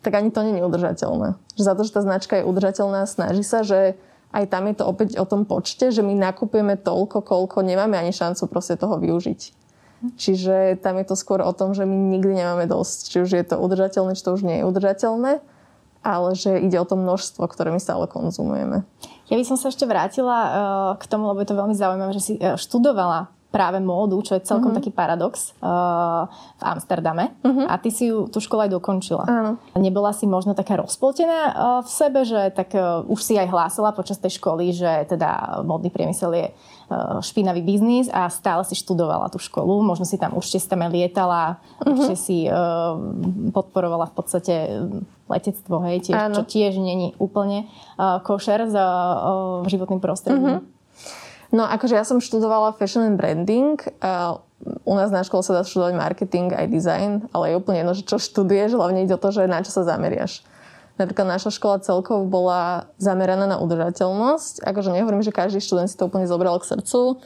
tak 0.06 0.22
ani 0.22 0.30
to 0.30 0.46
je 0.46 0.62
udržateľné. 0.62 1.34
Že 1.58 1.64
za 1.66 1.74
to, 1.74 1.82
že 1.82 1.92
tá 1.98 2.02
značka 2.06 2.38
je 2.38 2.46
udržateľná, 2.46 3.10
snaží 3.10 3.42
sa, 3.42 3.66
že 3.66 3.98
aj 4.30 4.54
tam 4.54 4.70
je 4.70 4.78
to 4.78 4.86
opäť 4.86 5.18
o 5.18 5.26
tom 5.26 5.50
počte, 5.50 5.90
že 5.90 6.06
my 6.06 6.14
nakupujeme 6.14 6.78
toľko, 6.78 7.26
koľko 7.26 7.66
nemáme 7.66 7.98
ani 7.98 8.14
šancu 8.14 8.46
proste 8.46 8.78
toho 8.78 9.02
využiť. 9.02 9.66
Čiže 10.14 10.78
tam 10.86 11.02
je 11.02 11.06
to 11.10 11.18
skôr 11.18 11.42
o 11.42 11.50
tom, 11.56 11.74
že 11.74 11.90
my 11.90 11.96
nikdy 11.96 12.38
nemáme 12.38 12.70
dosť. 12.70 12.98
Či 13.10 13.18
už 13.26 13.30
je 13.34 13.46
to 13.48 13.58
udržateľné, 13.58 14.14
či 14.14 14.22
to 14.22 14.38
už 14.38 14.46
nie 14.46 14.62
je 14.62 14.68
udržateľné, 14.70 15.42
ale 16.06 16.30
že 16.38 16.62
ide 16.62 16.78
o 16.78 16.86
to 16.86 16.94
množstvo, 16.94 17.42
ktoré 17.50 17.74
my 17.74 17.82
stále 17.82 18.06
konzumujeme. 18.06 18.86
Ja 19.32 19.36
by 19.42 19.46
som 19.48 19.58
sa 19.58 19.74
ešte 19.74 19.90
vrátila 19.90 20.38
uh, 20.38 20.52
k 21.02 21.10
tomu, 21.10 21.34
lebo 21.34 21.42
je 21.42 21.50
to 21.50 21.58
veľmi 21.58 21.74
zaujímavé, 21.74 22.12
že 22.14 22.22
si 22.22 22.34
uh, 22.38 22.54
študovala 22.54 23.34
práve 23.56 23.80
módu, 23.80 24.20
čo 24.20 24.36
je 24.36 24.44
celkom 24.44 24.76
mm-hmm. 24.76 24.84
taký 24.84 24.92
paradox 24.92 25.56
uh, 25.64 26.28
v 26.60 26.64
Amsterdame. 26.68 27.32
Mm-hmm. 27.40 27.72
A 27.72 27.80
ty 27.80 27.88
si 27.88 28.12
ju 28.12 28.28
tú 28.28 28.44
školu 28.44 28.68
aj 28.68 28.72
dokončila. 28.76 29.24
Áno. 29.24 29.56
Nebola 29.80 30.12
si 30.12 30.28
možno 30.28 30.52
taká 30.52 30.76
rozpoltená 30.76 31.40
uh, 31.40 31.54
v 31.80 31.88
sebe, 31.88 32.28
že 32.28 32.52
tak 32.52 32.76
uh, 32.76 33.08
už 33.08 33.24
si 33.24 33.40
aj 33.40 33.48
hlásila 33.48 33.96
počas 33.96 34.20
tej 34.20 34.36
školy, 34.36 34.76
že 34.76 35.08
teda 35.08 35.64
modný 35.64 35.88
priemysel 35.88 36.36
je 36.36 36.48
uh, 36.52 37.24
špinavý 37.24 37.64
biznis 37.64 38.12
a 38.12 38.28
stále 38.28 38.68
si 38.68 38.76
študovala 38.76 39.32
tú 39.32 39.40
školu. 39.40 39.80
Možno 39.88 40.04
si 40.04 40.20
tam 40.20 40.36
určite 40.36 40.68
tam 40.68 40.84
lietala, 40.92 41.56
mm-hmm. 41.56 41.88
určite 41.96 42.16
si 42.20 42.38
uh, 42.52 43.00
podporovala 43.56 44.12
v 44.12 44.16
podstate 44.20 44.54
letectvo, 45.32 45.80
hej, 45.88 46.12
tiež, 46.12 46.38
čo 46.38 46.44
tiež 46.44 46.76
není 46.78 47.16
úplne 47.24 47.72
uh, 47.96 48.20
košer 48.20 48.68
s 48.68 48.76
uh, 48.76 49.64
životným 49.64 50.04
prostredím. 50.04 50.60
Mm-hmm. 50.60 50.75
No 51.54 51.66
akože 51.66 51.94
ja 51.94 52.06
som 52.08 52.24
študovala 52.24 52.74
fashion 52.78 53.06
and 53.06 53.18
branding. 53.18 53.78
Uh, 54.02 54.42
u 54.88 54.94
nás 54.98 55.14
na 55.14 55.22
škole 55.22 55.46
sa 55.46 55.62
dá 55.62 55.62
študovať 55.62 55.94
marketing 55.94 56.50
aj 56.50 56.66
design, 56.72 57.12
ale 57.36 57.54
je 57.54 57.60
úplne 57.60 57.86
jedno, 57.86 57.94
že 57.94 58.08
čo 58.08 58.18
študuješ, 58.18 58.74
hlavne 58.74 59.06
ide 59.06 59.14
o 59.14 59.22
to, 59.22 59.30
že 59.30 59.46
na 59.46 59.62
čo 59.62 59.70
sa 59.70 59.86
zameriaš. 59.86 60.42
Napríklad 60.96 61.28
naša 61.28 61.52
škola 61.52 61.84
celkovo 61.84 62.24
bola 62.24 62.88
zameraná 62.96 63.52
na 63.52 63.60
udržateľnosť. 63.60 64.64
Akože 64.64 64.96
nehovorím, 64.96 65.28
že 65.28 65.36
každý 65.36 65.60
študent 65.60 65.92
si 65.92 66.00
to 66.00 66.08
úplne 66.08 66.24
zobral 66.24 66.56
k 66.56 66.72
srdcu, 66.72 67.20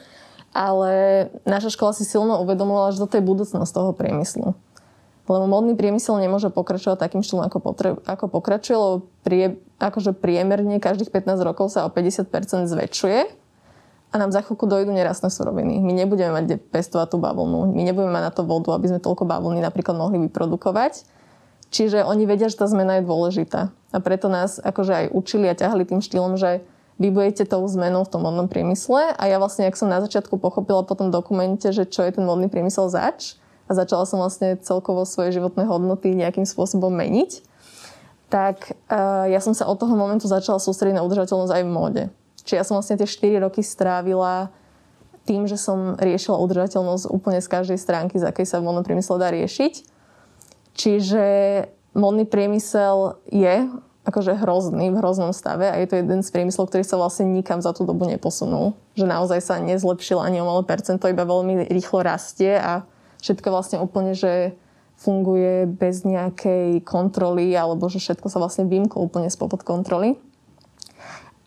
ale 0.50 0.92
naša 1.46 1.70
škola 1.78 1.94
si 1.94 2.02
silno 2.02 2.42
uvedomovala, 2.42 2.90
že 2.90 2.98
toto 2.98 3.14
je 3.14 3.22
budúcnosť 3.22 3.70
toho 3.70 3.94
priemyslu. 3.94 4.58
Lebo 5.30 5.46
modný 5.46 5.78
priemysel 5.78 6.18
nemôže 6.18 6.50
pokračovať 6.50 6.98
takým 6.98 7.22
štýlom, 7.22 7.46
ako, 7.46 7.58
potre- 7.62 8.00
ako 8.02 8.26
pokračuje, 8.26 8.74
lebo 8.74 8.96
prie, 9.22 9.62
akože 9.78 10.18
priemerne 10.18 10.82
každých 10.82 11.14
15 11.14 11.46
rokov 11.46 11.70
sa 11.70 11.86
o 11.86 11.94
50% 11.94 12.66
zväčšuje 12.66 13.39
a 14.10 14.14
nám 14.18 14.34
za 14.34 14.42
chvíľku 14.42 14.66
dojdú 14.66 14.90
nerastné 14.90 15.30
suroviny. 15.30 15.78
My 15.78 15.94
nebudeme 15.94 16.34
mať 16.34 16.44
kde 16.46 16.56
pestovať 16.58 17.14
tú 17.14 17.18
bavlnu. 17.22 17.70
My 17.70 17.82
nebudeme 17.86 18.10
mať 18.10 18.24
na 18.26 18.32
to 18.34 18.42
vodu, 18.42 18.74
aby 18.74 18.90
sme 18.90 18.98
toľko 18.98 19.22
bavlny 19.22 19.62
napríklad 19.62 19.94
mohli 19.94 20.18
vyprodukovať. 20.26 21.06
Čiže 21.70 22.02
oni 22.02 22.26
vedia, 22.26 22.50
že 22.50 22.58
tá 22.58 22.66
zmena 22.66 22.98
je 22.98 23.06
dôležitá. 23.06 23.70
A 23.94 23.98
preto 24.02 24.26
nás 24.26 24.58
akože 24.58 24.90
aj 24.90 25.06
učili 25.14 25.46
a 25.46 25.54
ťahali 25.54 25.86
tým 25.86 26.02
štýlom, 26.02 26.34
že 26.34 26.66
vy 26.98 27.14
budete 27.14 27.46
tou 27.46 27.62
zmenou 27.70 28.02
v 28.02 28.10
tom 28.10 28.26
modnom 28.26 28.50
priemysle. 28.50 29.14
A 29.14 29.22
ja 29.30 29.38
vlastne, 29.38 29.70
ak 29.70 29.78
som 29.78 29.86
na 29.86 30.02
začiatku 30.02 30.42
pochopila 30.42 30.82
po 30.82 30.98
tom 30.98 31.14
dokumente, 31.14 31.70
že 31.70 31.86
čo 31.86 32.02
je 32.02 32.18
ten 32.18 32.26
modný 32.26 32.50
priemysel 32.50 32.90
zač, 32.90 33.38
a 33.70 33.78
začala 33.78 34.02
som 34.02 34.18
vlastne 34.18 34.58
celkovo 34.58 35.06
svoje 35.06 35.30
životné 35.30 35.62
hodnoty 35.62 36.10
nejakým 36.10 36.42
spôsobom 36.42 36.90
meniť, 36.90 37.46
tak 38.26 38.74
uh, 38.90 39.30
ja 39.30 39.38
som 39.38 39.54
sa 39.54 39.70
od 39.70 39.78
toho 39.78 39.94
momentu 39.94 40.26
začala 40.26 40.58
sústrediť 40.58 40.98
na 40.98 41.06
udržateľnosť 41.06 41.54
aj 41.54 41.62
v 41.62 41.70
móde. 41.70 42.02
Čiže 42.44 42.58
ja 42.58 42.64
som 42.64 42.76
vlastne 42.80 42.98
tie 43.00 43.08
4 43.08 43.44
roky 43.44 43.60
strávila 43.60 44.52
tým, 45.28 45.44
že 45.46 45.60
som 45.60 45.94
riešila 46.00 46.40
udržateľnosť 46.40 47.12
úplne 47.12 47.38
z 47.38 47.48
každej 47.48 47.78
stránky, 47.78 48.16
z 48.16 48.26
akej 48.26 48.46
sa 48.48 48.58
v 48.58 48.66
modnom 48.66 48.82
priemysle 48.82 49.20
dá 49.20 49.28
riešiť. 49.30 49.86
Čiže 50.74 51.24
modný 51.92 52.24
priemysel 52.24 53.20
je 53.28 53.68
akože 54.00 54.32
hrozný, 54.40 54.88
v 54.88 54.98
hroznom 54.98 55.30
stave 55.36 55.68
a 55.68 55.76
je 55.76 55.86
to 55.86 56.00
jeden 56.00 56.24
z 56.24 56.32
priemyslov, 56.32 56.72
ktorý 56.72 56.82
sa 56.82 56.96
vlastne 56.96 57.28
nikam 57.28 57.60
za 57.60 57.76
tú 57.76 57.84
dobu 57.84 58.08
neposunul. 58.08 58.72
Že 58.96 59.06
naozaj 59.06 59.40
sa 59.44 59.60
nezlepšil 59.60 60.18
ani 60.18 60.40
o 60.40 60.48
malé 60.48 60.64
percento, 60.64 61.04
iba 61.06 61.28
veľmi 61.28 61.68
rýchlo 61.68 62.00
rastie 62.02 62.56
a 62.56 62.88
všetko 63.20 63.48
vlastne 63.52 63.78
úplne, 63.78 64.16
že 64.16 64.56
funguje 65.00 65.68
bez 65.68 66.04
nejakej 66.04 66.84
kontroly 66.84 67.52
alebo 67.56 67.88
že 67.88 68.00
všetko 68.00 68.28
sa 68.28 68.40
vlastne 68.40 68.68
vymklo 68.68 69.04
úplne 69.04 69.28
spod 69.28 69.56
kontroly. 69.64 70.16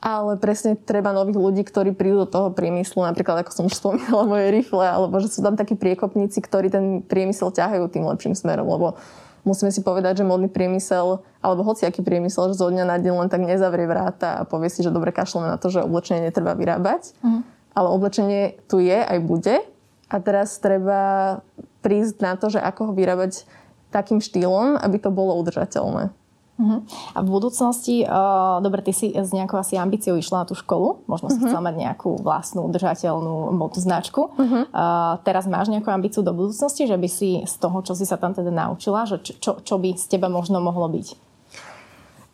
Ale 0.03 0.35
presne 0.35 0.75
treba 0.75 1.15
nových 1.15 1.39
ľudí, 1.39 1.63
ktorí 1.63 1.95
prídu 1.95 2.27
do 2.27 2.29
toho 2.29 2.47
priemyslu, 2.51 3.07
napríklad 3.07 3.39
ako 3.39 3.51
som 3.55 3.63
už 3.71 3.79
spomínala 3.79 4.27
moje 4.27 4.51
rifle, 4.51 4.83
alebo 4.83 5.15
že 5.23 5.31
sú 5.31 5.39
tam 5.39 5.55
takí 5.55 5.79
priekopníci, 5.79 6.43
ktorí 6.43 6.67
ten 6.67 6.99
priemysel 7.07 7.55
ťahajú 7.55 7.87
tým 7.87 8.03
lepším 8.11 8.35
smerom, 8.35 8.67
lebo 8.67 8.99
musíme 9.47 9.71
si 9.71 9.79
povedať, 9.79 10.19
že 10.19 10.27
modný 10.27 10.51
priemysel, 10.51 11.23
alebo 11.39 11.63
hociaký 11.63 12.03
priemysel, 12.03 12.51
že 12.51 12.59
zo 12.59 12.67
dňa 12.67 12.83
na 12.83 12.99
deň 12.99 13.13
len 13.15 13.29
tak 13.31 13.47
nezavrie 13.47 13.87
vráta 13.87 14.43
a 14.43 14.47
povie 14.47 14.67
si, 14.67 14.83
že 14.83 14.91
dobre 14.91 15.15
kašleme 15.15 15.47
na 15.47 15.55
to, 15.55 15.71
že 15.71 15.87
oblečenie 15.87 16.27
netreba 16.27 16.51
vyrábať. 16.51 17.15
Uh-huh. 17.23 17.39
Ale 17.71 17.87
oblečenie 17.87 18.59
tu 18.67 18.83
je, 18.83 18.99
aj 18.99 19.19
bude. 19.23 19.63
A 20.11 20.15
teraz 20.19 20.59
treba 20.59 21.39
prísť 21.79 22.19
na 22.19 22.35
to, 22.35 22.51
že 22.51 22.59
ako 22.59 22.91
ho 22.91 22.93
vyrábať 22.93 23.47
takým 23.87 24.19
štýlom, 24.19 24.75
aby 24.83 24.99
to 24.99 25.15
bolo 25.15 25.39
udržateľné. 25.39 26.11
Uh-huh. 26.53 26.85
A 27.17 27.25
v 27.25 27.29
budúcnosti, 27.33 28.05
uh, 28.05 28.61
dobre, 28.61 28.85
ty 28.85 28.93
si 28.93 29.09
s 29.09 29.33
nejakou 29.33 29.57
asi 29.57 29.73
ambíciou 29.73 30.21
išla 30.21 30.45
na 30.45 30.47
tú 30.47 30.53
školu, 30.53 31.01
možno 31.09 31.33
si 31.33 31.41
uh-huh. 31.41 31.49
chcela 31.49 31.65
mať 31.65 31.75
nejakú 31.81 32.21
vlastnú 32.21 32.69
udržateľnú 32.69 33.57
modnú 33.57 33.79
značku. 33.81 34.29
Uh-huh. 34.29 34.69
Uh, 34.69 35.17
teraz 35.25 35.49
máš 35.49 35.73
nejakú 35.73 35.89
ambíciu 35.89 36.21
do 36.21 36.29
budúcnosti, 36.29 36.85
že 36.85 36.93
by 36.93 37.09
si 37.09 37.41
z 37.41 37.55
toho, 37.57 37.81
čo 37.81 37.97
si 37.97 38.05
sa 38.05 38.21
tam 38.21 38.37
teda 38.37 38.53
naučila, 38.53 39.09
že 39.09 39.17
čo, 39.25 39.65
čo 39.65 39.75
by 39.81 39.97
z 39.97 40.05
teba 40.05 40.29
možno 40.29 40.61
mohlo 40.61 40.85
byť? 40.93 41.33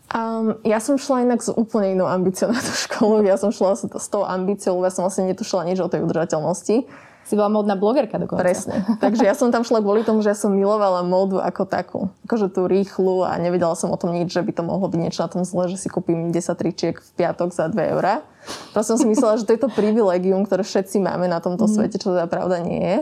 Um, 0.09 0.57
ja 0.65 0.81
som 0.81 0.97
šla 0.97 1.23
inak 1.23 1.39
s 1.39 1.53
úplne 1.53 1.93
inou 1.93 2.09
ambíciou 2.09 2.49
na 2.49 2.57
tú 2.57 2.73
školu. 2.73 3.21
Ja 3.23 3.37
som 3.37 3.53
šla 3.53 3.77
s, 3.77 3.85
s 3.85 4.07
tou 4.09 4.25
ambíciou, 4.25 4.81
ja 4.81 4.89
som 4.89 5.05
vlastne 5.05 5.29
netušila 5.29 5.63
nič 5.69 5.79
o 5.79 5.87
tej 5.87 6.01
udržateľnosti. 6.01 6.89
Si 7.29 7.37
bola 7.37 7.45
módna 7.45 7.77
blogerka 7.77 8.17
dokonca. 8.17 8.41
Presne. 8.41 8.81
Takže 8.97 9.21
ja 9.21 9.37
som 9.37 9.53
tam 9.53 9.61
šla 9.61 9.85
kvôli 9.85 10.01
tomu, 10.01 10.25
že 10.25 10.33
ja 10.33 10.37
som 10.37 10.49
milovala 10.49 11.05
módu 11.05 11.37
ako 11.37 11.61
takú. 11.69 12.09
Akože 12.25 12.49
tú 12.49 12.65
rýchlu 12.65 13.21
a 13.21 13.37
nevedela 13.37 13.77
som 13.77 13.93
o 13.93 13.97
tom 14.01 14.17
nič, 14.17 14.33
že 14.33 14.41
by 14.41 14.49
to 14.49 14.65
mohlo 14.65 14.89
byť 14.89 14.97
niečo 14.97 15.21
na 15.21 15.29
tom 15.29 15.45
zle, 15.45 15.69
že 15.69 15.77
si 15.77 15.93
kúpim 15.93 16.33
10 16.33 16.41
tričiek 16.57 16.97
v 16.97 17.09
piatok 17.13 17.53
za 17.53 17.69
2 17.69 17.93
eurá. 17.93 18.25
Proste 18.73 18.97
som 18.97 18.97
si 18.97 19.05
myslela, 19.05 19.37
že 19.37 19.45
to 19.45 19.53
je 19.53 19.61
to 19.61 19.69
privilegium, 19.69 20.41
ktoré 20.41 20.65
všetci 20.65 20.97
máme 21.05 21.29
na 21.29 21.37
tomto 21.37 21.69
mm. 21.69 21.71
svete, 21.77 22.01
čo 22.01 22.17
teda 22.17 22.25
pravda 22.25 22.65
nie 22.65 22.81
je. 22.81 22.97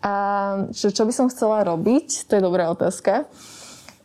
A 0.00 0.14
čo, 0.72 0.88
čo 0.88 1.04
by 1.04 1.12
som 1.12 1.28
chcela 1.28 1.68
robiť, 1.68 2.24
to 2.24 2.40
je 2.40 2.40
dobrá 2.40 2.72
otázka. 2.72 3.28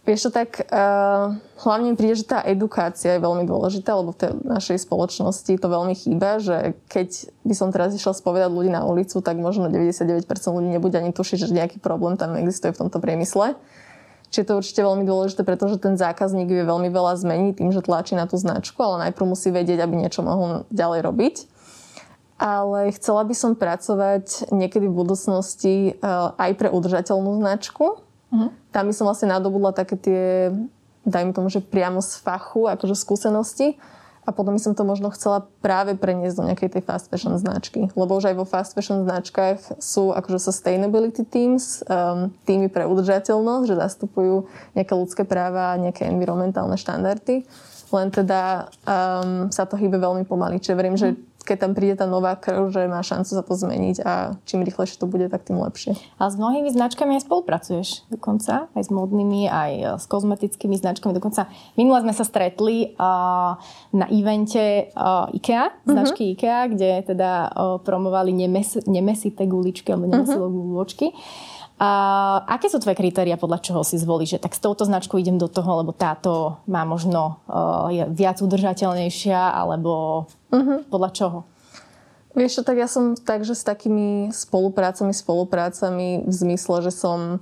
Vieš 0.07 0.25
čo, 0.25 0.31
tak 0.31 0.63
uh, 0.71 1.37
hlavne 1.61 1.93
príde, 1.93 2.23
že 2.23 2.25
tá 2.25 2.39
edukácia 2.41 3.19
je 3.19 3.21
veľmi 3.21 3.43
dôležitá, 3.45 3.93
lebo 3.93 4.15
v 4.15 4.19
tej 4.25 4.31
našej 4.41 4.87
spoločnosti 4.87 5.51
to 5.53 5.67
veľmi 5.67 5.93
chýba, 5.93 6.39
že 6.39 6.79
keď 6.87 7.29
by 7.43 7.53
som 7.53 7.69
teraz 7.69 7.91
išla 7.93 8.15
spovedať 8.15 8.49
ľudí 8.49 8.71
na 8.71 8.87
ulicu, 8.87 9.19
tak 9.19 9.37
možno 9.37 9.67
99% 9.67 10.25
ľudí 10.25 10.69
nebude 10.71 10.97
ani 10.97 11.11
tušiť, 11.11 11.37
že 11.45 11.53
nejaký 11.53 11.77
problém 11.83 12.15
tam 12.15 12.33
existuje 12.39 12.71
v 12.73 12.87
tomto 12.87 12.97
priemysle. 12.97 13.59
Čiže 14.29 14.45
to 14.45 14.59
určite 14.61 14.81
veľmi 14.85 15.03
dôležité, 15.03 15.41
pretože 15.41 15.81
ten 15.81 15.97
zákazník 15.97 16.47
vie 16.47 16.61
veľmi 16.61 16.89
veľa 16.93 17.17
zmeniť 17.17 17.53
tým, 17.59 17.69
že 17.73 17.81
tlačí 17.81 18.13
na 18.13 18.29
tú 18.29 18.37
značku, 18.37 18.77
ale 18.81 19.09
najprv 19.09 19.25
musí 19.25 19.49
vedieť, 19.49 19.81
aby 19.83 20.05
niečo 20.05 20.21
mohol 20.21 20.69
ďalej 20.69 21.01
robiť. 21.01 21.35
Ale 22.39 22.93
chcela 22.95 23.27
by 23.27 23.35
som 23.35 23.51
pracovať 23.57 24.47
niekedy 24.53 24.87
v 24.87 24.95
budúcnosti 24.95 25.75
uh, 25.99 26.31
aj 26.39 26.51
pre 26.55 26.69
udržateľnú 26.71 27.41
značku, 27.41 27.99
Uh-huh. 28.29 28.49
Tam 28.69 28.89
som 28.93 29.09
vlastne 29.09 29.29
nadobudla 29.29 29.73
také 29.73 29.97
tie, 29.97 30.53
dajme 31.05 31.33
tomu, 31.33 31.49
že 31.49 31.61
priamo 31.61 32.01
z 32.01 32.21
fachu, 32.21 32.69
akože 32.69 32.93
skúsenosti. 32.93 33.77
A 34.27 34.35
potom 34.35 34.61
som 34.61 34.77
to 34.77 34.85
možno 34.85 35.09
chcela 35.09 35.49
práve 35.57 35.97
preniesť 35.97 36.37
do 36.37 36.45
nejakej 36.45 36.69
tej 36.77 36.83
fast 36.85 37.09
fashion 37.09 37.33
značky. 37.41 37.89
Lebo 37.97 38.13
už 38.13 38.29
aj 38.29 38.35
vo 38.37 38.45
fast 38.45 38.77
fashion 38.77 39.01
značkách 39.01 39.81
sú 39.81 40.13
akože 40.13 40.37
sustainability 40.37 41.25
teams, 41.25 41.81
um, 41.89 42.29
týmy 42.45 42.69
pre 42.69 42.85
udržateľnosť, 42.85 43.65
že 43.65 43.81
zastupujú 43.81 44.45
nejaké 44.77 44.93
ľudské 44.93 45.25
práva 45.25 45.73
nejaké 45.81 46.05
environmentálne 46.05 46.77
štandardy. 46.77 47.49
Len 47.89 48.07
teda 48.13 48.69
um, 48.85 49.49
sa 49.49 49.65
to 49.65 49.75
hýbe 49.75 49.97
veľmi 49.97 50.23
pomaly. 50.25 50.61
Čiže 50.61 50.77
verím, 50.77 50.95
že 50.97 51.17
keď 51.49 51.57
tam 51.65 51.71
príde 51.73 51.97
tá 51.97 52.05
nová 52.05 52.37
krv, 52.37 52.69
že 52.69 52.85
má 52.85 53.01
šancu 53.01 53.31
sa 53.33 53.41
to 53.41 53.57
zmeniť 53.57 54.05
a 54.05 54.37
čím 54.45 54.61
rýchlejšie 54.61 55.01
to 55.01 55.09
bude, 55.09 55.25
tak 55.33 55.49
tým 55.49 55.57
lepšie. 55.57 55.97
A 56.21 56.29
s 56.29 56.37
mnohými 56.37 56.69
značkami 56.69 57.17
aj 57.17 57.25
spolupracuješ 57.25 58.05
dokonca, 58.13 58.69
aj 58.77 58.83
s 58.85 58.91
modnými, 58.93 59.49
aj 59.49 59.71
e, 59.73 59.85
s 59.97 60.05
kozmetickými 60.05 60.77
značkami. 60.77 61.09
Dokonca 61.17 61.49
minule 61.73 62.05
sme 62.05 62.13
sa 62.13 62.21
stretli 62.21 62.93
uh, 62.93 63.57
na 63.97 64.05
evente 64.13 64.93
uh, 64.93 65.31
IKEA, 65.33 65.73
mhm. 65.73 65.89
značky 65.89 66.23
uh-huh. 66.29 66.35
IKEA, 66.37 66.59
kde 66.69 66.91
teda 67.17 67.31
uh, 67.49 67.81
promovali 67.81 68.29
nemes, 68.29 68.85
nemesité 68.85 69.49
guličky 69.49 69.89
alebo 69.89 70.05
nemesité 70.05 70.37
uh-huh. 70.37 70.53
guličky. 70.53 71.07
A 71.79 71.89
aké 72.43 72.67
sú 72.67 72.75
tvoje 72.83 72.99
kritéria, 72.99 73.39
podľa 73.39 73.63
čoho 73.63 73.87
si 73.87 73.95
zvolíš, 73.95 74.35
že 74.35 74.43
tak 74.43 74.51
s 74.51 74.59
touto 74.59 74.83
značkou 74.83 75.15
idem 75.15 75.39
do 75.39 75.47
toho, 75.47 75.79
lebo 75.79 75.95
táto 75.95 76.59
má 76.67 76.83
možno 76.83 77.39
uh, 77.47 77.87
je 77.87 78.03
viac 78.11 78.43
udržateľnejšia, 78.43 79.39
alebo 79.39 80.27
uh-huh. 80.51 80.83
podľa 80.91 81.09
čoho? 81.15 81.39
Vieš 82.35 82.59
čo, 82.59 82.61
tak 82.67 82.83
ja 82.83 82.91
som 82.91 83.15
takže 83.15 83.55
s 83.55 83.63
takými 83.63 84.27
spoluprácami, 84.35 85.15
spoluprácami 85.15 86.27
v 86.27 86.33
zmysle, 86.35 86.83
že 86.83 86.91
som 86.91 87.39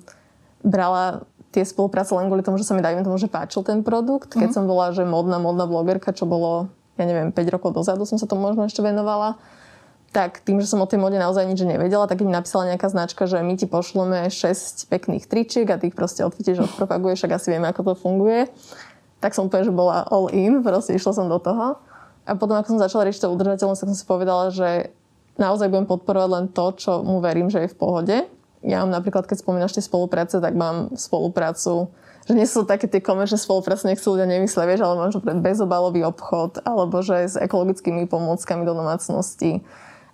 brala 0.61 1.25
tie 1.49 1.65
spolupráce 1.65 2.13
len 2.13 2.29
kvôli 2.29 2.45
tomu, 2.45 2.61
že 2.61 2.69
sa 2.69 2.77
mi 2.77 2.85
dajme 2.85 3.01
tomu, 3.01 3.17
že 3.17 3.25
páčil 3.25 3.65
ten 3.65 3.81
produkt. 3.81 4.37
Keď 4.37 4.53
uh-huh. 4.53 4.57
som 4.61 4.69
bola, 4.69 4.93
že 4.93 5.01
modná, 5.01 5.41
modná 5.41 5.65
blogerka, 5.65 6.13
čo 6.13 6.29
bolo, 6.29 6.69
ja 7.01 7.09
neviem, 7.09 7.33
5 7.33 7.55
rokov 7.57 7.73
dozadu 7.73 8.05
som 8.05 8.21
sa 8.21 8.29
tomu 8.29 8.45
možno 8.45 8.69
ešte 8.69 8.85
venovala, 8.85 9.41
tak 10.17 10.41
tým, 10.41 10.57
že 10.57 10.65
som 10.65 10.81
o 10.81 10.89
tej 10.89 10.97
mode 10.97 11.13
naozaj 11.13 11.45
nič 11.45 11.61
nevedela, 11.61 12.09
tak 12.09 12.25
mi 12.25 12.33
napísala 12.33 12.73
nejaká 12.73 12.89
značka, 12.89 13.29
že 13.29 13.37
my 13.45 13.53
ti 13.53 13.69
pošleme 13.69 14.33
6 14.33 14.89
pekných 14.89 15.29
tričiek 15.29 15.69
a 15.69 15.77
ty 15.77 15.93
ich 15.93 15.97
proste 15.97 16.25
odfotíš, 16.25 16.65
odpropaguješ, 16.65 17.29
ak 17.29 17.37
asi 17.37 17.53
vieme, 17.53 17.69
ako 17.69 17.93
to 17.93 18.01
funguje. 18.01 18.49
Tak 19.21 19.37
som 19.37 19.45
úplne, 19.45 19.69
že 19.69 19.69
bola 19.69 20.09
all 20.09 20.33
in, 20.33 20.65
proste 20.65 20.97
išla 20.97 21.13
som 21.13 21.29
do 21.29 21.37
toho. 21.37 21.77
A 22.25 22.33
potom, 22.33 22.57
ako 22.57 22.73
som 22.73 22.81
začala 22.81 23.05
riešiť 23.05 23.29
to 23.29 23.33
udržateľnosť, 23.37 23.77
tak 23.85 23.89
som 23.93 23.97
si 24.01 24.09
povedala, 24.09 24.49
že 24.49 24.89
naozaj 25.37 25.69
budem 25.69 25.85
podporovať 25.85 26.29
len 26.33 26.45
to, 26.49 26.65
čo 26.73 27.05
mu 27.05 27.21
verím, 27.21 27.53
že 27.53 27.69
je 27.69 27.69
v 27.69 27.77
pohode. 27.77 28.17
Ja 28.65 28.81
mám 28.81 28.89
napríklad, 28.89 29.29
keď 29.29 29.45
spomínaš 29.45 29.77
tie 29.77 29.85
spolupráce, 29.85 30.41
tak 30.41 30.57
mám 30.57 30.97
spoluprácu 30.97 31.93
že 32.27 32.35
nie 32.35 32.43
sú 32.43 32.67
také 32.67 32.91
tie 32.91 32.99
komerčné 32.99 33.39
spolupráce, 33.39 33.87
nech 33.87 34.03
si 34.03 34.11
ľudia 34.11 34.27
nemyslia, 34.27 34.67
vieš, 34.67 34.83
ale 34.83 34.99
možno 34.99 35.23
pre 35.23 35.31
bezobalový 35.31 36.03
obchod, 36.11 36.59
alebo 36.67 36.99
že 36.99 37.23
s 37.23 37.39
ekologickými 37.39 38.03
pomôckami 38.03 38.67
do 38.67 38.75
domácnosti 38.75 39.63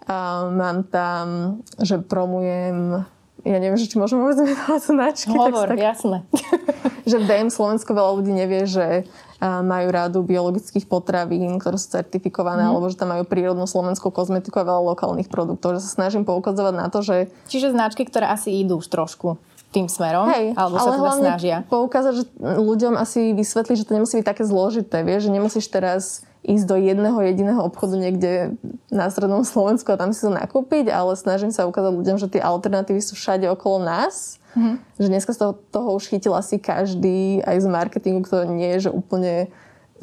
a 0.07 0.47
mám 0.51 0.83
tam, 0.87 1.57
že 1.79 1.99
promujem 1.99 3.05
ja 3.43 3.59
neviem, 3.59 3.75
že 3.75 3.91
či 3.91 3.99
môžem 3.99 4.23
vôbec 4.23 4.39
menovať 4.39 4.81
značky. 4.87 5.35
Hovor, 5.35 5.67
tak, 5.67 5.83
jasné. 5.83 6.23
že 7.09 7.19
v 7.19 7.27
DM 7.27 7.51
Slovensko 7.51 7.91
veľa 7.91 8.11
ľudí 8.15 8.31
nevie, 8.31 8.63
že 8.63 9.03
majú 9.43 9.87
rádu 9.91 10.19
biologických 10.23 10.87
potravín, 10.87 11.59
ktoré 11.59 11.75
sú 11.75 11.91
certifikované, 11.91 12.63
mm. 12.63 12.69
alebo 12.71 12.87
že 12.87 12.95
tam 12.95 13.11
majú 13.11 13.27
prírodnú 13.27 13.67
slovenskú 13.67 14.15
kozmetiku 14.15 14.63
a 14.63 14.67
veľa 14.67 14.95
lokálnych 14.95 15.27
produktov. 15.27 15.75
Že 15.75 15.83
sa 15.83 15.91
snažím 15.91 16.23
poukazovať 16.23 16.73
na 16.79 16.87
to, 16.87 17.03
že... 17.03 17.27
Čiže 17.51 17.75
značky, 17.75 18.07
ktoré 18.07 18.31
asi 18.31 18.55
idú 18.63 18.79
už 18.79 18.87
trošku 18.87 19.35
tým 19.75 19.89
smerom, 19.89 20.29
Hej, 20.29 20.53
alebo 20.53 20.77
sa 20.77 20.93
teda 20.93 21.11
snažia. 21.17 21.57
poukázať, 21.65 22.13
že 22.13 22.23
ľuďom 22.39 22.93
asi 22.93 23.33
vysvetliť, 23.33 23.75
že 23.81 23.87
to 23.89 23.97
nemusí 23.97 24.21
byť 24.21 24.27
také 24.29 24.45
zložité, 24.45 25.01
vieš, 25.01 25.27
že 25.27 25.31
nemusíš 25.33 25.65
teraz 25.65 26.21
ísť 26.43 26.65
do 26.67 26.75
jedného 26.75 27.15
jediného 27.23 27.63
obchodu 27.63 27.95
niekde 27.95 28.59
na 28.91 29.07
strednom 29.07 29.47
Slovensku 29.47 29.87
a 29.95 29.99
tam 29.99 30.11
si 30.11 30.19
to 30.19 30.31
nakúpiť, 30.31 30.91
ale 30.91 31.15
snažím 31.15 31.55
sa 31.55 31.63
ukázať 31.63 31.95
ľuďom, 31.95 32.17
že 32.19 32.27
tie 32.27 32.43
alternatívy 32.43 32.99
sú 32.99 33.15
všade 33.15 33.47
okolo 33.47 33.87
nás. 33.87 34.43
Mm-hmm. 34.53 34.75
Že 34.99 35.07
dneska 35.07 35.31
z 35.33 35.39
toho, 35.39 35.53
toho 35.71 35.89
už 35.97 36.11
chytil 36.11 36.35
asi 36.35 36.59
každý 36.59 37.41
aj 37.41 37.63
z 37.63 37.67
marketingu, 37.71 38.21
kto 38.27 38.45
nie 38.51 38.75
je 38.77 38.87
že 38.87 38.91
úplne 38.91 39.49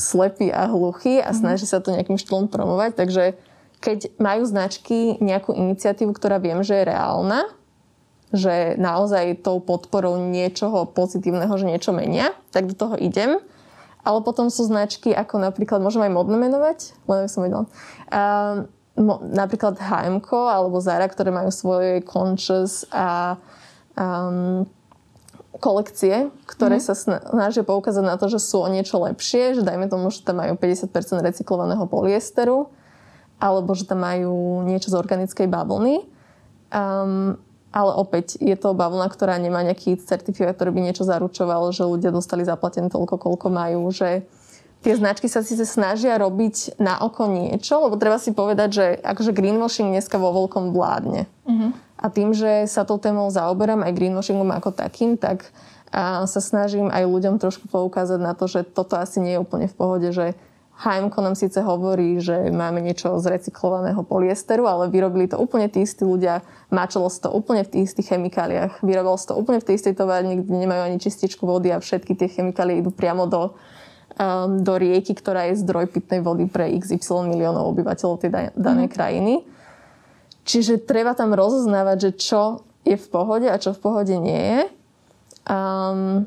slepý 0.01 0.49
a 0.49 0.67
hluchý 0.67 1.21
a 1.21 1.31
mm-hmm. 1.31 1.39
snaží 1.39 1.69
sa 1.69 1.85
to 1.85 1.93
nejakým 1.93 2.17
štýlom 2.17 2.49
promovať. 2.49 2.97
Takže 2.97 3.25
keď 3.85 4.17
majú 4.17 4.43
značky 4.49 5.21
nejakú 5.21 5.53
iniciatívu, 5.53 6.17
ktorá 6.17 6.41
viem, 6.41 6.65
že 6.65 6.81
je 6.81 6.89
reálna, 6.89 7.49
že 8.31 8.79
naozaj 8.79 9.43
tou 9.43 9.59
podporou 9.59 10.17
niečoho 10.17 10.87
pozitívneho, 10.87 11.51
že 11.59 11.67
niečo 11.67 11.91
menia, 11.91 12.31
tak 12.55 12.71
do 12.71 12.75
toho 12.75 12.95
idem. 12.97 13.43
Ale 14.01 14.19
potom 14.25 14.49
sú 14.49 14.65
značky, 14.65 15.13
ako 15.13 15.41
napríklad, 15.41 15.85
môžem 15.85 16.09
aj 16.09 16.13
modné 16.13 16.37
menovať, 16.41 16.97
len 17.05 17.29
som 17.29 17.45
vedela. 17.45 17.69
Mo, 19.01 19.23
napríklad 19.23 19.81
H&M 19.81 20.21
alebo 20.29 20.77
Zara, 20.83 21.09
ktoré 21.09 21.33
majú 21.33 21.49
svoje 21.53 22.05
conscious 22.05 22.85
a 22.93 23.39
um, 23.97 24.69
kolekcie, 25.61 26.33
ktoré 26.49 26.81
mm-hmm. 26.81 26.97
sa 26.97 27.21
snažia 27.21 27.63
poukázať 27.63 28.05
na 28.05 28.17
to, 28.17 28.33
že 28.33 28.41
sú 28.41 28.65
o 28.65 28.69
niečo 28.73 28.97
lepšie, 29.01 29.61
že 29.61 29.63
dajme 29.63 29.87
tomu, 29.93 30.09
že 30.09 30.25
tam 30.25 30.41
majú 30.41 30.57
50% 30.57 30.91
recyklovaného 31.21 31.85
polyesteru, 31.85 32.73
alebo 33.37 33.77
že 33.77 33.85
tam 33.85 34.05
majú 34.05 34.65
niečo 34.65 34.93
z 34.93 34.97
organickej 34.97 35.49
bavlny. 35.49 36.05
Um, 36.73 37.41
ale 37.71 37.93
opäť 37.95 38.39
je 38.43 38.55
to 38.59 38.75
bavlna, 38.75 39.07
ktorá 39.07 39.39
nemá 39.39 39.63
nejaký 39.63 39.99
certifikát, 40.03 40.59
ktorý 40.59 40.75
by 40.75 40.81
niečo 40.91 41.07
zaručoval, 41.07 41.71
že 41.71 41.87
ľudia 41.87 42.11
dostali 42.11 42.43
zaplatené 42.43 42.91
toľko, 42.91 43.17
koľko 43.19 43.47
majú, 43.47 43.91
že 43.95 44.27
tie 44.83 44.97
značky 44.97 45.31
sa 45.31 45.47
síce 45.47 45.63
snažia 45.63 46.19
robiť 46.19 46.81
na 46.83 46.99
oko 46.99 47.31
niečo, 47.31 47.79
lebo 47.85 48.01
treba 48.01 48.19
si 48.19 48.35
povedať, 48.35 48.69
že 48.75 48.87
akože 49.05 49.31
greenwashing 49.37 49.95
dneska 49.95 50.19
vo 50.19 50.35
veľkom 50.35 50.75
vládne. 50.75 51.31
Uh-huh. 51.47 51.71
A 52.01 52.07
tým, 52.09 52.33
že 52.33 52.65
sa 52.67 52.83
tou 52.89 52.97
témou 52.97 53.29
zaoberám 53.29 53.85
aj 53.87 53.93
greenwashingom 53.93 54.51
ako 54.51 54.73
takým, 54.73 55.21
tak 55.21 55.53
a 55.91 56.23
sa 56.31 56.39
snažím 56.39 56.87
aj 56.87 57.03
ľuďom 57.03 57.43
trošku 57.43 57.67
poukázať 57.67 58.23
na 58.23 58.31
to, 58.39 58.47
že 58.47 58.63
toto 58.63 58.95
asi 58.95 59.19
nie 59.19 59.35
je 59.35 59.43
úplne 59.43 59.67
v 59.67 59.75
pohode, 59.75 60.09
že 60.15 60.39
HMK 60.81 61.15
nám 61.21 61.37
síce 61.37 61.61
hovorí, 61.61 62.25
že 62.25 62.49
máme 62.49 62.81
niečo 62.81 63.21
z 63.21 63.37
recyklovaného 63.37 64.01
polyesteru, 64.01 64.65
ale 64.65 64.89
vyrobili 64.89 65.29
to 65.29 65.37
úplne 65.37 65.69
tí 65.69 65.85
istí 65.85 66.09
ľudia, 66.09 66.41
mačalo 66.73 67.13
to 67.13 67.29
úplne 67.29 67.69
v 67.69 67.71
tých 67.77 67.93
istých 67.93 68.17
chemikáliách, 68.17 68.81
vyrobilo 68.81 69.21
sa 69.21 69.37
to 69.37 69.39
úplne 69.39 69.61
v 69.61 69.67
tej 69.69 69.77
istej 69.77 69.95
továrni, 70.01 70.41
kde 70.41 70.57
nemajú 70.57 70.83
ani 70.89 70.97
čističku 70.97 71.45
vody 71.45 71.69
a 71.69 71.85
všetky 71.85 72.17
tie 72.17 72.33
chemikálie 72.33 72.81
idú 72.81 72.89
priamo 72.89 73.29
do 73.29 73.53
um, 74.17 74.65
do 74.65 74.75
rieky, 74.81 75.13
ktorá 75.13 75.53
je 75.53 75.61
zdroj 75.61 75.93
pitnej 75.93 76.25
vody 76.25 76.49
pre 76.49 76.73
XY 76.81 77.29
miliónov 77.29 77.71
obyvateľov 77.77 78.17
tej 78.21 78.31
danej 78.57 78.89
mm. 78.89 78.95
krajiny. 78.95 79.35
Čiže 80.49 80.83
treba 80.83 81.13
tam 81.13 81.37
rozoznávať, 81.37 82.11
že 82.11 82.11
čo 82.17 82.43
je 82.83 82.97
v 82.97 83.07
pohode 83.13 83.47
a 83.47 83.61
čo 83.61 83.77
v 83.77 83.81
pohode 83.85 84.17
nie 84.17 84.41
je. 84.41 84.61
Um, 85.45 86.27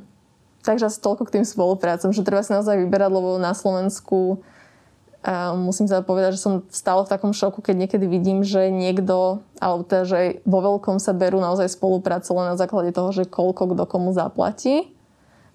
takže 0.63 0.87
asi 0.87 0.99
toľko 1.03 1.27
k 1.27 1.39
tým 1.39 1.45
spoluprácom, 1.45 2.09
že 2.15 2.25
treba 2.25 2.41
si 2.41 2.55
naozaj 2.55 2.79
vyberať, 2.79 3.11
lebo 3.11 3.35
na 3.37 3.51
Slovensku 3.51 4.39
um, 4.39 5.55
musím 5.59 5.91
sa 5.91 5.99
povedať, 5.99 6.39
že 6.39 6.43
som 6.43 6.63
stále 6.71 7.03
v 7.03 7.11
takom 7.11 7.35
šoku, 7.35 7.59
keď 7.59 7.75
niekedy 7.87 8.05
vidím, 8.07 8.41
že 8.41 8.71
niekto, 8.71 9.43
alebo 9.59 9.83
teda, 9.83 10.03
že 10.07 10.19
vo 10.47 10.59
veľkom 10.63 10.97
sa 11.03 11.11
berú 11.11 11.43
naozaj 11.43 11.67
spolupráce 11.71 12.31
len 12.31 12.55
na 12.55 12.57
základe 12.59 12.95
toho, 12.95 13.11
že 13.11 13.27
koľko 13.27 13.75
kto 13.75 13.83
komu 13.85 14.15
zaplatí. 14.15 14.89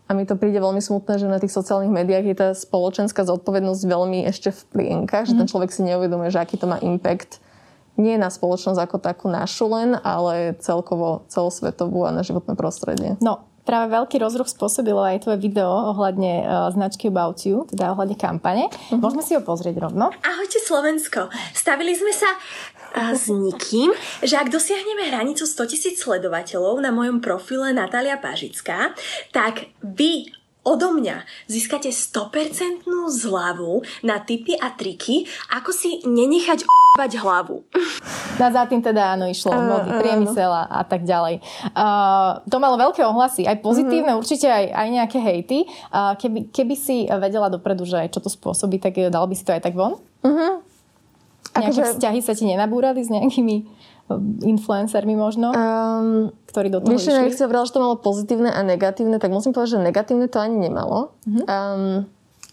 A 0.08 0.16
mi 0.16 0.24
to 0.24 0.40
príde 0.40 0.56
veľmi 0.56 0.80
smutné, 0.80 1.20
že 1.20 1.28
na 1.28 1.36
tých 1.36 1.52
sociálnych 1.52 1.92
médiách 1.92 2.24
je 2.24 2.36
tá 2.36 2.48
spoločenská 2.56 3.28
zodpovednosť 3.28 3.82
veľmi 3.84 4.24
ešte 4.24 4.56
v 4.56 4.60
plienkach, 4.72 5.28
mm. 5.28 5.28
že 5.28 5.34
ten 5.36 5.44
mhm. 5.44 5.52
človek 5.52 5.70
si 5.72 5.84
neuvedomuje, 5.84 6.32
že 6.32 6.40
aký 6.40 6.56
to 6.56 6.64
má 6.64 6.80
impact 6.80 7.44
nie 7.98 8.14
na 8.14 8.30
spoločnosť 8.30 8.78
ako 8.78 8.96
takú 9.02 9.26
našu 9.26 9.66
len, 9.74 9.98
ale 10.06 10.54
celkovo 10.62 11.26
celosvetovú 11.26 12.06
a 12.06 12.14
na 12.14 12.22
životné 12.22 12.54
prostredie. 12.54 13.18
No, 13.18 13.42
práve 13.68 13.92
veľký 13.92 14.16
rozruch 14.16 14.48
spôsobilo 14.48 15.04
aj 15.04 15.28
tvoje 15.28 15.44
video 15.44 15.68
ohľadne 15.68 16.32
uh, 16.40 16.72
značky 16.72 17.12
About 17.12 17.44
You, 17.44 17.68
teda 17.68 17.92
ohľadne 17.92 18.16
kampane. 18.16 18.72
Mm-hmm. 18.72 19.04
Môžeme 19.04 19.20
si 19.20 19.37
ho 19.37 19.44
pozrieť 19.44 19.84
rovno. 19.84 20.08
Ahojte 20.25 20.56
Slovensko. 20.64 21.28
Stavili 21.52 21.92
sme 21.92 22.16
sa 22.16 22.32
s 23.12 23.28
nikým, 23.28 23.92
že 24.25 24.40
ak 24.40 24.48
dosiahneme 24.48 25.12
hranicu 25.12 25.44
100 25.44 25.68
tisíc 25.68 26.00
sledovateľov 26.00 26.80
na 26.80 26.88
mojom 26.88 27.20
profile 27.20 27.76
Natália 27.76 28.16
Pažická, 28.16 28.96
tak 29.28 29.68
vy 29.84 30.32
odo 30.66 30.94
mňa 30.94 31.24
získate 31.48 31.88
100% 31.90 32.84
zľavu 33.08 33.82
na 34.04 34.20
tipy 34.20 34.54
a 34.58 34.72
triky, 34.74 35.24
ako 35.54 35.70
si 35.72 36.04
nenechať 36.04 36.66
o***bať 36.66 37.12
hlavu. 37.20 37.64
Na 38.38 38.52
za 38.52 38.68
tým 38.70 38.84
teda 38.84 39.18
áno 39.18 39.26
išlo 39.26 39.50
uh, 39.50 39.58
mody, 39.58 39.90
priemysel 39.98 40.50
a, 40.50 40.68
a 40.68 40.82
tak 40.84 41.02
ďalej. 41.02 41.40
Uh, 41.74 42.38
to 42.46 42.56
malo 42.62 42.78
veľké 42.78 43.02
ohlasy, 43.02 43.48
aj 43.48 43.58
pozitívne, 43.64 44.14
uh-huh. 44.14 44.22
určite 44.22 44.46
aj, 44.46 44.64
aj 44.70 44.88
nejaké 44.92 45.18
hejty. 45.18 45.58
Uh, 45.90 46.14
keby, 46.20 46.52
keby 46.52 46.74
si 46.78 47.08
vedela 47.08 47.50
dopredu, 47.50 47.88
že 47.88 48.06
čo 48.12 48.22
to 48.22 48.30
spôsobí, 48.30 48.78
tak 48.78 48.98
dal 49.10 49.24
by 49.26 49.34
si 49.34 49.42
to 49.42 49.54
aj 49.56 49.62
tak 49.64 49.75
von? 49.75 49.99
Uh-huh. 50.23 50.57
Nejaké 51.58 51.82
akože... 51.82 51.94
vzťahy 51.99 52.21
sa 52.23 52.32
ti 52.38 52.44
nenabúrali 52.47 53.02
s 53.02 53.10
nejakými 53.10 53.56
um, 54.08 54.38
influencermi 54.42 55.14
možno, 55.18 55.50
um, 55.50 56.30
ktorí 56.49 56.71
do 56.71 56.78
toho 56.80 56.94
vieš, 56.94 57.10
išli? 57.10 57.34
Vieš, 57.34 57.68
že 57.68 57.75
to 57.75 57.84
malo 57.84 57.97
pozitívne 57.99 58.50
a 58.54 58.60
negatívne, 58.62 59.18
tak 59.18 59.34
musím 59.34 59.50
povedať, 59.50 59.78
že 59.78 59.84
negatívne 59.84 60.26
to 60.30 60.38
ani 60.38 60.71
nemalo. 60.71 61.12
Uh-huh. 61.26 61.44
Um, 61.44 62.06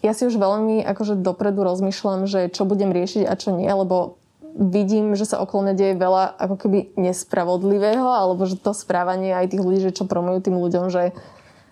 ja 0.04 0.12
si 0.12 0.28
už 0.28 0.36
veľmi 0.36 0.84
akože 0.84 1.18
dopredu 1.18 1.64
rozmýšľam, 1.64 2.28
že 2.28 2.52
čo 2.52 2.68
budem 2.68 2.92
riešiť 2.92 3.24
a 3.26 3.34
čo 3.34 3.56
nie, 3.56 3.66
lebo 3.66 4.20
vidím, 4.56 5.12
že 5.12 5.28
sa 5.28 5.40
okolo 5.44 5.68
mňa 5.68 5.74
deje 5.76 5.94
veľa 6.00 6.24
ako 6.40 6.54
keby 6.56 6.78
nespravodlivého, 6.96 8.08
alebo 8.08 8.48
že 8.48 8.56
to 8.56 8.72
správanie 8.72 9.36
aj 9.36 9.52
tých 9.52 9.62
ľudí, 9.62 9.80
že 9.84 9.92
čo 9.92 10.08
promujú 10.08 10.48
tým 10.48 10.56
ľuďom, 10.56 10.88
že 10.88 11.12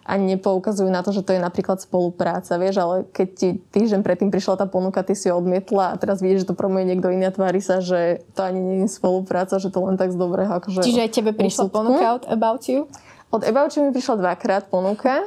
ani 0.04 0.36
nepoukazujú 0.36 0.92
na 0.92 1.00
to, 1.00 1.16
že 1.16 1.24
to 1.24 1.32
je 1.32 1.40
napríklad 1.40 1.80
spolupráca, 1.80 2.60
vieš, 2.60 2.76
ale 2.84 2.96
keď 3.08 3.28
ti 3.32 3.48
týždeň 3.72 4.04
predtým 4.04 4.28
prišla 4.28 4.60
tá 4.60 4.66
ponuka, 4.68 5.00
ty 5.00 5.16
si 5.16 5.32
ho 5.32 5.40
odmietla 5.40 5.96
a 5.96 5.98
teraz 5.98 6.20
vidíš, 6.20 6.44
že 6.44 6.52
to 6.52 6.56
promuje 6.56 6.84
niekto 6.84 7.08
iný 7.08 7.24
a 7.28 7.32
tvári 7.32 7.64
sa, 7.64 7.80
že 7.80 8.20
to 8.36 8.44
ani 8.44 8.60
nie 8.60 8.76
je 8.84 8.92
spolupráca, 8.92 9.56
že 9.56 9.72
to 9.72 9.80
len 9.80 9.96
tak 9.96 10.12
z 10.12 10.20
dobrého 10.20 10.52
akože 10.52 10.84
Čiže 10.84 11.08
aj 11.08 11.10
tebe 11.10 11.32
prišla 11.32 11.72
ponuka 11.72 12.20
od 12.20 12.24
About 12.28 12.68
You? 12.68 12.84
Od 13.32 13.42
About 13.42 13.72
You 13.74 13.88
mi 13.88 13.90
prišla 13.96 14.20
dvakrát 14.20 14.68
ponuka 14.68 15.24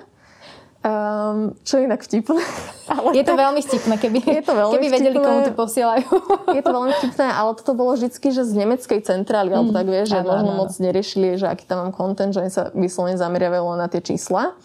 Um, 0.88 1.52
čo 1.68 1.84
je 1.84 1.84
inak 1.84 2.00
vtipné. 2.00 2.40
Ale 2.96 3.12
je 3.12 3.24
to 3.28 3.36
veľmi 3.36 3.60
vtipné, 3.60 3.96
keby, 4.00 4.24
je 4.24 4.44
to 4.46 4.54
veľmi 4.56 4.74
keby 4.80 4.88
vedeli, 4.88 5.18
komu 5.20 5.44
to 5.44 5.52
posielajú. 5.52 6.08
je 6.58 6.62
to 6.64 6.72
veľmi 6.72 6.94
vtipné, 7.04 7.28
ale 7.28 7.52
toto 7.60 7.76
bolo 7.76 8.00
vždy, 8.00 8.08
že 8.08 8.48
z 8.48 8.54
nemeckej 8.56 9.04
centrály, 9.04 9.52
mm. 9.52 9.56
alebo 9.60 9.72
tak 9.76 9.88
vieš, 9.92 10.16
že 10.16 10.24
možno 10.24 10.56
moc 10.56 10.72
neriešili, 10.72 11.36
že 11.36 11.52
aký 11.52 11.68
tam 11.68 11.84
mám 11.84 11.92
content, 11.92 12.32
že 12.32 12.40
oni 12.40 12.52
sa 12.54 12.72
vyslovene 12.72 13.20
zameriavajú 13.20 13.76
na 13.76 13.92
tie 13.92 14.00
čísla. 14.00 14.56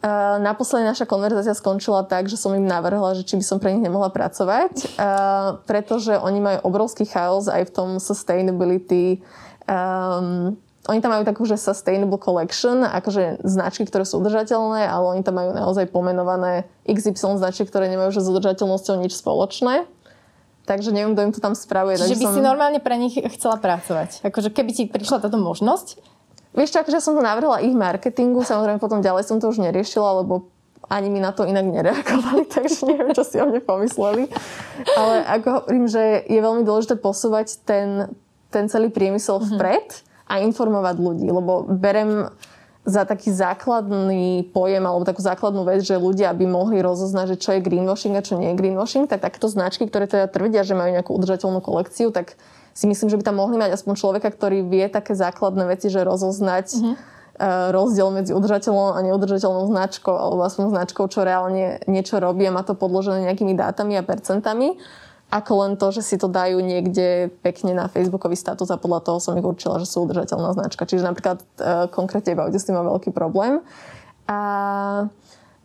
Uh, 0.00 0.40
naposledy 0.40 0.88
naša 0.88 1.04
konverzácia 1.04 1.52
skončila 1.52 2.06
tak, 2.08 2.32
že 2.32 2.40
som 2.40 2.56
im 2.56 2.64
navrhla, 2.64 3.18
že 3.18 3.26
či 3.26 3.36
by 3.36 3.44
som 3.44 3.60
pre 3.60 3.76
nich 3.76 3.84
nemohla 3.84 4.08
pracovať, 4.08 4.96
uh, 4.96 5.60
pretože 5.68 6.16
oni 6.16 6.40
majú 6.40 6.58
obrovský 6.72 7.04
chaos 7.04 7.50
aj 7.52 7.68
v 7.68 7.74
tom 7.76 7.88
sustainability 8.00 9.20
um, 9.68 10.56
oni 10.86 11.02
tam 11.02 11.14
majú 11.14 11.24
takú, 11.26 11.42
že 11.46 11.58
sustainable 11.58 12.18
collection, 12.18 12.86
akože 12.86 13.42
značky, 13.42 13.86
ktoré 13.86 14.06
sú 14.06 14.22
udržateľné, 14.22 14.86
ale 14.86 15.18
oni 15.18 15.22
tam 15.26 15.38
majú 15.38 15.50
naozaj 15.54 15.90
pomenované 15.90 16.66
XY 16.86 17.38
značky, 17.42 17.66
ktoré 17.66 17.90
nemajú 17.90 18.14
že 18.14 18.22
s 18.22 18.28
udržateľnosťou 18.30 18.94
nič 19.02 19.18
spoločné. 19.18 19.86
Takže 20.66 20.90
neviem, 20.90 21.14
kto 21.14 21.22
im 21.30 21.32
to 21.34 21.38
tam 21.38 21.54
spravuje. 21.54 21.94
Čiže 21.94 22.18
by 22.18 22.26
som... 22.26 22.34
si 22.34 22.42
normálne 22.42 22.82
pre 22.82 22.98
nich 22.98 23.14
chcela 23.38 23.54
pracovať. 23.54 24.26
Akože 24.26 24.50
keby 24.50 24.70
ti 24.74 24.82
prišla 24.90 25.22
táto 25.22 25.38
možnosť? 25.38 26.02
Vieš 26.58 26.74
čo, 26.74 26.78
akože 26.82 26.98
som 26.98 27.14
to 27.14 27.22
navrhla 27.22 27.62
ich 27.62 27.76
marketingu, 27.76 28.42
samozrejme 28.42 28.82
potom 28.82 28.98
ďalej 28.98 29.28
som 29.28 29.38
to 29.38 29.46
už 29.46 29.62
neriešila, 29.62 30.24
lebo 30.24 30.50
ani 30.86 31.10
mi 31.10 31.18
na 31.18 31.34
to 31.34 31.46
inak 31.46 31.66
nereagovali, 31.66 32.46
takže 32.54 32.86
neviem, 32.86 33.14
čo 33.14 33.22
si 33.26 33.38
o 33.38 33.46
mne 33.46 33.62
pomysleli. 33.62 34.26
Ale 34.94 35.14
ako 35.38 35.46
hovorím, 35.62 35.86
že 35.86 36.26
je 36.26 36.40
veľmi 36.42 36.62
dôležité 36.66 36.98
posúvať 36.98 37.62
ten, 37.66 38.10
ten 38.50 38.66
celý 38.66 38.90
priemysel 38.90 39.38
mm-hmm. 39.38 39.54
vpred 39.54 39.88
a 40.26 40.42
informovať 40.42 40.96
ľudí, 40.98 41.26
lebo 41.30 41.66
berem 41.70 42.30
za 42.86 43.02
taký 43.02 43.34
základný 43.34 44.46
pojem 44.54 44.86
alebo 44.86 45.02
takú 45.02 45.18
základnú 45.18 45.66
vec, 45.66 45.82
že 45.82 45.98
ľudia 45.98 46.30
by 46.30 46.46
mohli 46.46 46.78
rozoznať, 46.78 47.34
že 47.34 47.40
čo 47.42 47.50
je 47.58 47.64
greenwashing 47.66 48.14
a 48.14 48.22
čo 48.22 48.38
nie 48.38 48.54
je 48.54 48.58
greenwashing, 48.62 49.10
tak 49.10 49.26
takéto 49.26 49.50
značky, 49.50 49.90
ktoré 49.90 50.06
teda 50.06 50.30
tvrdia, 50.30 50.62
že 50.62 50.78
majú 50.78 50.94
nejakú 50.94 51.10
udržateľnú 51.10 51.58
kolekciu, 51.58 52.14
tak 52.14 52.38
si 52.78 52.86
myslím, 52.86 53.10
že 53.10 53.18
by 53.18 53.26
tam 53.26 53.42
mohli 53.42 53.58
mať 53.58 53.74
aspoň 53.74 53.94
človeka, 53.98 54.30
ktorý 54.30 54.62
vie 54.70 54.86
také 54.86 55.18
základné 55.18 55.66
veci, 55.66 55.90
že 55.90 56.06
rozoznať 56.06 56.66
mm-hmm. 56.78 56.94
rozdiel 57.74 58.08
medzi 58.14 58.30
udržateľnou 58.30 58.94
a 58.94 59.00
neudržateľnou 59.02 59.66
značkou 59.66 60.14
alebo 60.14 60.46
aspoň 60.46 60.70
značkou, 60.70 61.10
čo 61.10 61.26
reálne 61.26 61.82
niečo 61.90 62.22
robí 62.22 62.46
a 62.46 62.54
má 62.54 62.62
to 62.62 62.78
podložené 62.78 63.26
nejakými 63.26 63.58
dátami 63.58 63.98
a 63.98 64.06
percentami 64.06 64.78
ako 65.26 65.52
len 65.66 65.72
to, 65.74 65.90
že 65.90 66.02
si 66.06 66.16
to 66.16 66.30
dajú 66.30 66.62
niekde 66.62 67.34
pekne 67.42 67.74
na 67.74 67.90
Facebookový 67.90 68.38
status 68.38 68.70
a 68.70 68.78
podľa 68.78 69.02
toho 69.02 69.18
som 69.18 69.34
ich 69.34 69.42
určila, 69.42 69.82
že 69.82 69.90
sú 69.90 70.06
udržateľná 70.06 70.54
značka. 70.54 70.86
Čiže 70.86 71.02
napríklad 71.02 71.42
e, 71.42 71.44
konkrétne 71.90 72.38
iba 72.38 72.46
s 72.46 72.62
tým 72.62 72.78
má 72.78 72.86
veľký 72.86 73.10
problém. 73.10 73.58
A 74.30 74.38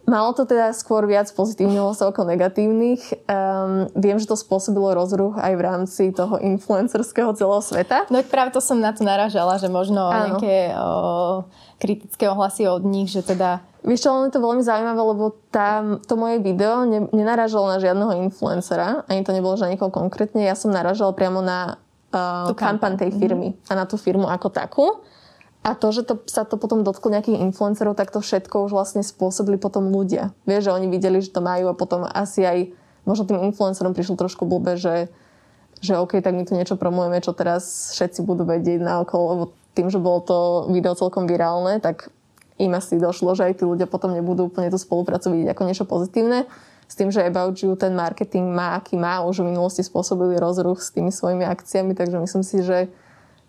Malo 0.09 0.33
to 0.33 0.49
teda 0.49 0.73
skôr 0.73 1.05
viac 1.05 1.29
pozitívnych 1.29 1.77
hlasov 1.77 2.09
ako 2.11 2.25
negatívnych. 2.25 2.99
Um, 3.29 3.85
viem, 3.93 4.17
že 4.17 4.25
to 4.25 4.33
spôsobilo 4.33 4.97
rozruch 4.97 5.37
aj 5.37 5.53
v 5.53 5.61
rámci 5.61 6.03
toho 6.09 6.41
influencerského 6.41 7.29
celého 7.37 7.61
sveta. 7.61 8.09
No 8.09 8.17
práve 8.25 8.49
to 8.49 8.59
som 8.59 8.81
na 8.81 8.97
to 8.97 9.05
naražala, 9.05 9.61
že 9.61 9.69
možno 9.69 10.09
Áno. 10.09 10.41
nejaké 10.41 10.73
o, 10.73 11.45
kritické 11.77 12.25
ohlasy 12.25 12.65
od 12.65 12.81
nich, 12.81 13.13
že 13.13 13.21
teda 13.21 13.61
Vieš 13.81 14.05
čo, 14.05 14.09
je 14.29 14.33
to 14.33 14.45
veľmi 14.45 14.61
zaujímavé, 14.61 15.01
lebo 15.01 15.33
tá, 15.49 15.81
to 16.05 16.13
moje 16.13 16.37
video 16.37 16.85
ne, 16.85 17.09
nenarážalo 17.09 17.65
na 17.65 17.81
žiadneho 17.81 18.13
influencera, 18.29 19.01
ani 19.09 19.25
to 19.25 19.33
nebolo, 19.33 19.57
že 19.57 19.65
niekoho 19.65 19.89
konkrétne. 19.89 20.45
Ja 20.45 20.53
som 20.53 20.69
naražala 20.69 21.17
priamo 21.17 21.41
na 21.41 21.81
uh, 22.13 22.53
kampaň 22.53 23.01
tej 23.01 23.17
firmy 23.17 23.57
mm-hmm. 23.57 23.71
a 23.73 23.73
na 23.73 23.85
tú 23.89 23.97
firmu 23.97 24.29
ako 24.29 24.47
takú. 24.53 24.85
A 25.61 25.77
to, 25.77 25.93
že 25.93 26.05
to, 26.05 26.17
sa 26.25 26.41
to 26.41 26.57
potom 26.57 26.81
dotklo 26.81 27.13
nejakých 27.13 27.41
influencerov, 27.41 27.93
tak 27.93 28.09
to 28.09 28.17
všetko 28.17 28.65
už 28.65 28.73
vlastne 28.73 29.05
spôsobili 29.05 29.61
potom 29.61 29.93
ľudia. 29.93 30.33
Vieš, 30.49 30.69
že 30.69 30.71
oni 30.73 30.87
videli, 30.89 31.21
že 31.21 31.29
to 31.29 31.41
majú 31.41 31.69
a 31.69 31.77
potom 31.77 32.01
asi 32.05 32.41
aj 32.41 32.57
možno 33.05 33.29
tým 33.29 33.41
influencerom 33.49 33.93
prišlo 33.93 34.17
trošku 34.17 34.49
blbe, 34.49 34.77
že, 34.77 35.09
že 35.77 35.97
OK, 36.01 36.17
tak 36.21 36.33
my 36.33 36.49
tu 36.49 36.57
niečo 36.57 36.81
promujeme, 36.81 37.21
čo 37.21 37.37
teraz 37.37 37.93
všetci 37.93 38.25
budú 38.25 38.45
vedieť 38.45 38.81
na 38.81 39.05
okolo, 39.05 39.25
lebo 39.33 39.43
tým, 39.77 39.93
že 39.93 40.01
bolo 40.01 40.19
to 40.25 40.37
video 40.73 40.97
celkom 40.97 41.29
virálne, 41.29 41.77
tak 41.77 42.09
im 42.61 42.71
asi 42.77 43.01
došlo, 43.01 43.33
že 43.33 43.49
aj 43.49 43.61
tí 43.61 43.63
ľudia 43.65 43.89
potom 43.89 44.13
nebudú 44.13 44.53
úplne 44.53 44.69
tú 44.69 44.77
spoluprácu 44.77 45.33
vidieť 45.33 45.57
ako 45.57 45.63
niečo 45.65 45.85
pozitívne. 45.89 46.45
S 46.85 46.99
tým, 46.99 47.07
že 47.07 47.23
About 47.23 47.55
You 47.63 47.79
ten 47.79 47.95
marketing 47.95 48.51
má, 48.51 48.75
aký 48.75 48.99
má, 48.99 49.23
už 49.23 49.41
v 49.41 49.55
minulosti 49.55 49.79
spôsobili 49.79 50.35
rozruch 50.35 50.83
s 50.83 50.91
tými 50.91 51.09
svojimi 51.09 51.47
akciami, 51.47 51.95
takže 51.95 52.19
myslím 52.19 52.43
si, 52.43 52.59
že 52.61 52.91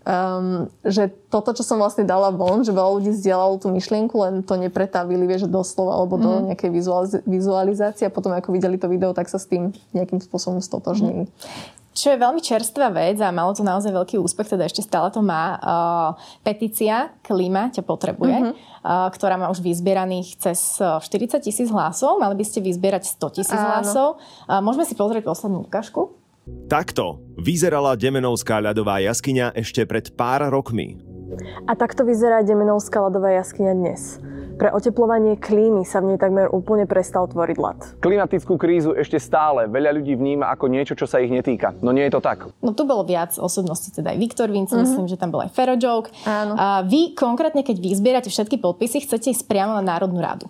um, 0.07 0.71
že 0.87 1.11
toto, 1.31 1.55
čo 1.55 1.63
som 1.67 1.79
vlastne 1.79 2.07
dala 2.07 2.31
von, 2.35 2.63
že 2.63 2.75
veľa 2.75 2.91
ľudí 3.03 3.11
zdieľalo 3.15 3.63
tú 3.63 3.69
myšlienku, 3.71 4.15
len 4.19 4.35
to 4.43 4.59
nepretavili, 4.59 5.27
vieš, 5.27 5.47
doslova 5.51 5.99
alebo 5.99 6.19
mm. 6.19 6.23
do 6.23 6.31
mhm. 6.31 6.43
nejakej 6.53 6.71
vizualiz- 6.71 7.23
vizualizácie 7.27 8.05
a 8.07 8.15
potom 8.15 8.35
ako 8.35 8.55
videli 8.55 8.79
to 8.79 8.91
video, 8.91 9.15
tak 9.15 9.31
sa 9.31 9.39
s 9.39 9.47
tým 9.47 9.75
nejakým 9.95 10.23
spôsobom 10.23 10.63
stotožnili. 10.63 11.27
Mm. 11.27 11.81
Čo 11.93 12.17
je 12.17 12.23
veľmi 12.25 12.41
čerstvá 12.41 12.89
vec 12.89 13.21
a 13.21 13.29
malo 13.29 13.53
to 13.53 13.61
naozaj 13.61 13.93
veľký 13.93 14.17
úspech, 14.17 14.57
teda 14.57 14.65
ešte 14.65 14.81
stále 14.81 15.13
to 15.13 15.21
má. 15.21 15.61
Uh, 15.61 16.11
petícia 16.41 17.13
Klima 17.21 17.69
ťa 17.69 17.85
potrebuje, 17.85 18.33
mm-hmm. 18.33 18.55
uh, 18.81 19.13
ktorá 19.13 19.37
má 19.37 19.53
už 19.53 19.61
vyzbieraných 19.61 20.41
cez 20.41 20.81
40 20.81 21.45
tisíc 21.45 21.69
hlasov. 21.69 22.17
Mali 22.17 22.33
by 22.33 22.45
ste 22.49 22.65
vyzbierať 22.65 23.13
100 23.21 23.37
tisíc 23.37 23.61
hlasov. 23.61 24.17
Uh, 24.49 24.65
môžeme 24.65 24.89
si 24.89 24.97
pozrieť 24.97 25.29
poslednú 25.29 25.69
ukážku? 25.69 26.17
Takto 26.67 27.23
vyzerala 27.39 27.95
Demenovská 27.95 28.59
ľadová 28.59 28.99
jaskyňa 28.99 29.55
ešte 29.55 29.87
pred 29.87 30.11
pár 30.17 30.49
rokmi. 30.51 30.99
A 31.69 31.73
takto 31.79 32.03
vyzerá 32.03 32.43
Demenovská 32.43 32.99
ľadová 32.99 33.37
jaskyňa 33.37 33.73
dnes. 33.79 34.19
Pre 34.63 34.71
oteplovanie 34.71 35.43
klímy 35.43 35.83
sa 35.83 35.99
v 35.99 36.15
nej 36.15 36.19
takmer 36.23 36.47
úplne 36.47 36.87
prestal 36.87 37.27
tvoriť 37.27 37.57
ľad. 37.59 37.79
Klimatickú 37.99 38.55
krízu 38.55 38.95
ešte 38.95 39.19
stále 39.19 39.67
veľa 39.67 39.91
ľudí 39.99 40.15
vníma 40.15 40.55
ako 40.55 40.71
niečo, 40.71 40.95
čo 40.95 41.11
sa 41.11 41.19
ich 41.19 41.35
netýka. 41.35 41.75
No 41.83 41.91
nie 41.91 42.07
je 42.07 42.15
to 42.15 42.23
tak. 42.23 42.47
No 42.63 42.71
tu 42.71 42.87
bolo 42.87 43.03
viac 43.03 43.35
osobností, 43.35 43.91
teda 43.91 44.15
aj 44.15 44.23
Viktor 44.23 44.55
Vince, 44.55 44.79
mm-hmm. 44.79 44.87
myslím, 44.87 45.11
že 45.11 45.19
tam 45.19 45.35
bol 45.35 45.43
aj 45.43 45.51
Fero 45.51 45.75
Joke. 45.75 46.15
Áno. 46.23 46.55
A 46.55 46.87
vy 46.87 47.11
konkrétne, 47.11 47.67
keď 47.67 47.75
vy 47.75 47.91
zbierate 47.91 48.31
všetky 48.31 48.63
podpisy, 48.63 49.03
chcete 49.03 49.35
ísť 49.35 49.51
priamo 49.51 49.75
na 49.75 49.83
Národnú 49.83 50.23
radu 50.23 50.47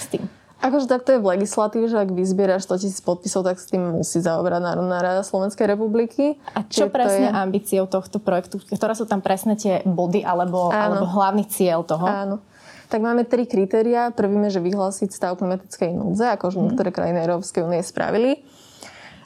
s 0.00 0.08
tým. 0.08 0.24
Akože 0.64 0.88
takto 0.88 1.12
je 1.12 1.20
v 1.20 1.36
legislatíve, 1.36 1.92
že 1.92 2.00
ak 2.00 2.08
vyzbieraš 2.08 2.64
100 2.70 2.80
tisíc 2.86 3.00
podpisov, 3.04 3.44
tak 3.44 3.60
s 3.60 3.68
tým 3.68 4.00
musí 4.00 4.22
zaoberať 4.22 4.64
Národná 4.64 5.02
rada 5.02 5.20
Slovenskej 5.26 5.68
republiky. 5.68 6.40
A 6.56 6.64
čo 6.64 6.88
Čiže 6.88 6.94
presne 6.94 7.28
je... 7.28 7.36
ambíciou 7.36 7.84
tohto 7.90 8.16
projektu? 8.16 8.62
Ktoré 8.62 8.96
sú 8.96 9.04
tam 9.04 9.20
presne 9.20 9.60
tie 9.60 9.84
body 9.84 10.24
alebo, 10.24 10.72
alebo 10.72 11.04
hlavný 11.04 11.44
cieľ 11.50 11.84
toho? 11.84 12.06
Áno. 12.08 12.40
Tak 12.92 13.00
máme 13.00 13.24
tri 13.24 13.48
kritéria. 13.48 14.12
Prvým 14.12 14.44
je, 14.52 14.60
že 14.60 14.66
vyhlásiť 14.68 15.08
stav 15.08 15.40
klimatickej 15.40 15.96
núdze, 15.96 16.28
ako 16.28 16.52
už 16.52 16.56
mm. 16.60 16.62
niektoré 16.68 16.90
krajiny 16.92 17.24
Európskej 17.24 17.64
únie 17.64 17.80
spravili. 17.80 18.44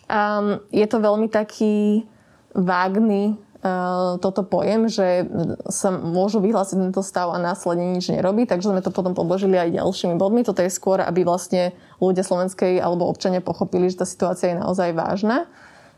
Um, 0.06 0.62
je 0.70 0.86
to 0.86 1.02
veľmi 1.02 1.26
taký 1.26 2.06
vágny 2.54 3.34
Eh, 3.66 4.12
toto 4.22 4.46
pojem, 4.46 4.86
že 4.86 5.26
sa 5.72 5.90
môžu 5.90 6.38
vyhlásiť 6.38 6.76
tento 6.76 7.02
stav 7.02 7.34
a 7.34 7.40
následne 7.40 7.98
nič 7.98 8.12
nerobí, 8.12 8.46
takže 8.46 8.70
sme 8.70 8.84
to 8.84 8.94
potom 8.94 9.16
podložili 9.16 9.58
aj 9.58 9.80
ďalšími 9.80 10.14
bodmi. 10.20 10.46
Toto 10.46 10.62
je 10.62 10.70
skôr, 10.70 11.02
aby 11.02 11.26
vlastne 11.26 11.74
ľudia 11.98 12.22
slovenskej 12.22 12.78
alebo 12.78 13.08
občania 13.08 13.42
pochopili, 13.42 13.90
že 13.90 14.04
tá 14.04 14.06
situácia 14.06 14.54
je 14.54 14.60
naozaj 14.60 14.94
vážna. 14.94 15.50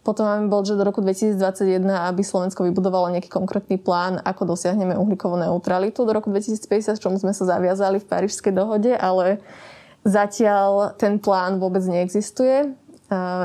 Potom 0.08 0.24
máme 0.24 0.48
že 0.64 0.72
do 0.72 0.88
roku 0.88 1.04
2021, 1.04 1.84
aby 1.84 2.24
Slovensko 2.24 2.64
vybudovalo 2.64 3.12
nejaký 3.12 3.28
konkrétny 3.28 3.76
plán, 3.76 4.16
ako 4.24 4.56
dosiahneme 4.56 4.96
uhlíkovú 4.96 5.36
neutralitu 5.36 6.08
do 6.08 6.16
roku 6.16 6.32
2050, 6.32 6.96
čomu 6.96 7.20
sme 7.20 7.36
sa 7.36 7.44
zaviazali 7.44 8.00
v 8.00 8.08
Parížskej 8.08 8.56
dohode, 8.56 8.96
ale 8.96 9.44
zatiaľ 10.08 10.96
ten 10.96 11.20
plán 11.20 11.60
vôbec 11.60 11.84
neexistuje 11.84 12.72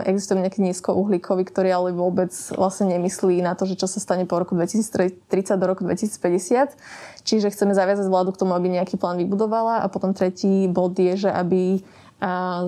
existuje 0.04 0.44
nejaký 0.44 0.60
nízkouhlíkový, 0.60 1.48
ktorý 1.48 1.70
ale 1.72 1.90
vôbec 1.96 2.36
vlastne 2.52 2.92
nemyslí 3.00 3.40
na 3.40 3.56
to, 3.56 3.64
že 3.64 3.80
čo 3.80 3.88
sa 3.88 4.04
stane 4.04 4.28
po 4.28 4.36
roku 4.36 4.60
2030 4.60 5.24
do 5.56 5.66
roku 5.72 5.88
2050. 5.88 6.76
Čiže 7.24 7.48
chceme 7.48 7.72
zaviazať 7.72 8.12
vládu 8.12 8.36
k 8.36 8.44
tomu, 8.44 8.60
aby 8.60 8.68
nejaký 8.68 9.00
plán 9.00 9.16
vybudovala. 9.16 9.80
A 9.80 9.88
potom 9.88 10.12
tretí 10.12 10.68
bod 10.68 11.00
je, 11.00 11.16
že 11.16 11.32
aby 11.32 11.80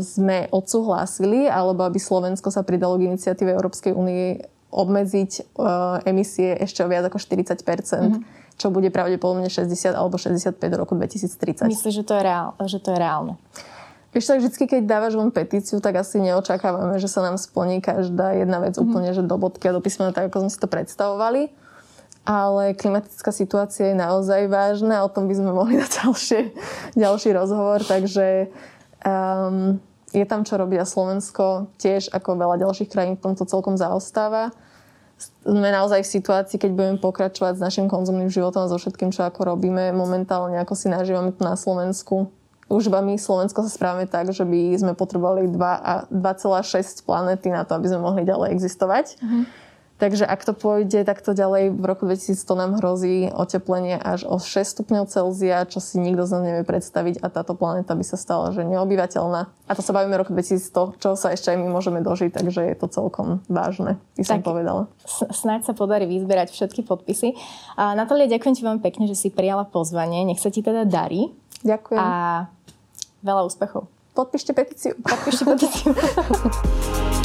sme 0.03 0.51
odsúhlasili, 0.51 1.47
alebo 1.47 1.87
aby 1.87 1.99
Slovensko 2.01 2.51
sa 2.51 2.65
pridalo 2.65 2.99
k 2.99 3.07
iniciatíve 3.07 3.55
Európskej 3.55 3.95
únie 3.95 4.43
obmedziť 4.75 5.55
emisie 6.03 6.59
ešte 6.59 6.83
o 6.83 6.91
viac 6.91 7.07
ako 7.07 7.15
40 7.15 7.63
mm-hmm. 7.63 8.21
čo 8.59 8.67
bude 8.67 8.91
pravdepodobne 8.91 9.47
60 9.47 9.95
alebo 9.95 10.19
65 10.19 10.59
do 10.59 10.75
roku 10.75 10.99
2030. 10.99 11.71
Myslím, 11.71 11.93
že 11.95 12.03
to 12.03 12.13
je, 12.19 12.23
reál, 12.27 12.51
že 12.67 12.83
to 12.83 12.91
je 12.91 12.97
reálne. 12.99 13.39
Vieš, 14.11 14.31
tak 14.31 14.39
vždy, 14.39 14.63
keď 14.67 14.81
dávaš 14.87 15.19
von 15.19 15.31
petíciu, 15.31 15.83
tak 15.83 15.99
asi 15.99 16.23
neočakávame, 16.23 16.99
že 17.03 17.11
sa 17.11 17.19
nám 17.19 17.35
splní 17.35 17.83
každá 17.83 18.35
jedna 18.35 18.63
vec 18.63 18.75
mm-hmm. 18.75 18.91
úplne, 18.91 19.11
že 19.11 19.23
do 19.23 19.35
bodky 19.39 19.71
a 19.71 19.75
do 19.75 19.83
písmena, 19.83 20.15
tak 20.15 20.31
ako 20.31 20.47
sme 20.47 20.51
si 20.51 20.59
to 20.59 20.67
predstavovali. 20.67 21.51
Ale 22.25 22.73
klimatická 22.73 23.29
situácia 23.29 23.93
je 23.93 23.95
naozaj 23.95 24.49
vážna 24.49 25.05
o 25.05 25.11
tom 25.11 25.29
by 25.29 25.35
sme 25.37 25.51
mohli 25.51 25.77
dať 25.77 25.91
ďalšie, 26.03 26.41
ďalší 26.99 27.29
rozhovor. 27.31 27.79
Takže 27.83 28.49
um, 29.05 29.77
je 30.11 30.25
tam 30.25 30.41
čo 30.43 30.57
robiť 30.57 30.81
a 30.81 30.87
Slovensko 30.89 31.69
tiež 31.77 32.09
ako 32.09 32.35
veľa 32.35 32.65
ďalších 32.65 32.89
krajín 32.89 33.15
v 33.15 33.23
tomto 33.31 33.45
celkom 33.45 33.77
zaostáva. 33.77 34.51
Sme 35.47 35.71
naozaj 35.71 36.03
v 36.03 36.13
situácii, 36.19 36.59
keď 36.59 36.71
budeme 36.75 36.97
pokračovať 36.99 37.55
s 37.55 37.63
našim 37.63 37.87
konzumným 37.87 38.27
životom 38.27 38.67
a 38.67 38.71
so 38.71 38.75
všetkým, 38.75 39.15
čo 39.15 39.23
ako 39.23 39.55
robíme 39.55 39.95
momentálne, 39.95 40.59
ako 40.59 40.75
si 40.75 40.91
nažívame 40.91 41.31
tu 41.31 41.47
na 41.47 41.55
Slovensku 41.55 42.27
už 42.65 42.89
iba 42.89 42.97
my 42.97 43.13
Slovensko 43.13 43.61
sa 43.61 43.69
správame 43.69 44.09
tak, 44.09 44.33
že 44.33 44.41
by 44.41 44.73
sme 44.73 44.93
potrebovali 44.97 45.53
2,6 45.53 47.05
planety 47.05 47.53
na 47.53 47.61
to, 47.61 47.77
aby 47.77 47.93
sme 47.93 48.01
mohli 48.01 48.25
ďalej 48.25 48.57
existovať. 48.57 49.21
Mm-hmm. 49.21 49.43
Takže 49.95 50.27
ak 50.27 50.43
to 50.43 50.51
pôjde 50.51 51.07
takto 51.07 51.31
ďalej, 51.31 51.71
v 51.71 51.83
roku 51.87 52.03
2100 52.03 52.35
nám 52.59 52.71
hrozí 52.83 53.31
oteplenie 53.31 53.95
až 53.95 54.27
o 54.27 54.35
6 54.43 54.51
stupňov 54.51 55.07
Celzia, 55.07 55.63
čo 55.63 55.79
si 55.79 56.03
nikto 56.03 56.27
z 56.27 56.35
nás 56.35 56.43
nevie 56.43 56.63
predstaviť 56.67 57.23
a 57.23 57.31
táto 57.31 57.55
planéta 57.55 57.95
by 57.95 58.03
sa 58.03 58.19
stala 58.19 58.51
že 58.51 58.67
neobyvateľná. 58.67 59.47
A 59.47 59.71
to 59.71 59.79
sa 59.79 59.95
bavíme 59.95 60.19
roku 60.19 60.35
2100, 60.35 60.99
čo 60.99 61.15
sa 61.15 61.31
ešte 61.31 61.55
aj 61.55 61.57
my 61.63 61.71
môžeme 61.71 62.03
dožiť, 62.03 62.35
takže 62.35 62.67
je 62.67 62.75
to 62.75 62.91
celkom 62.91 63.39
vážne, 63.47 63.95
by 64.19 64.23
som 64.27 64.43
tak, 64.43 64.51
povedala. 64.51 64.91
Snáď 65.07 65.71
sa 65.71 65.73
podarí 65.73 66.03
vyzberať 66.11 66.51
všetky 66.51 66.83
podpisy. 66.83 67.31
A 67.79 67.95
Natália, 67.95 68.27
ďakujem 68.27 68.55
ti 68.59 68.67
veľmi 68.67 68.83
pekne, 68.83 69.07
že 69.07 69.15
si 69.15 69.31
prijala 69.31 69.63
pozvanie. 69.63 70.27
Nech 70.27 70.43
sa 70.43 70.51
ti 70.51 70.59
teda 70.59 70.83
darí. 70.83 71.31
Ďakujem. 71.63 72.03
A 72.03 72.51
veľa 73.23 73.47
úspechov. 73.47 73.87
Podpíšte 74.11 74.51
petíciu. 74.51 74.99
Podpíšte 74.99 75.43
petíciu. 75.47 75.91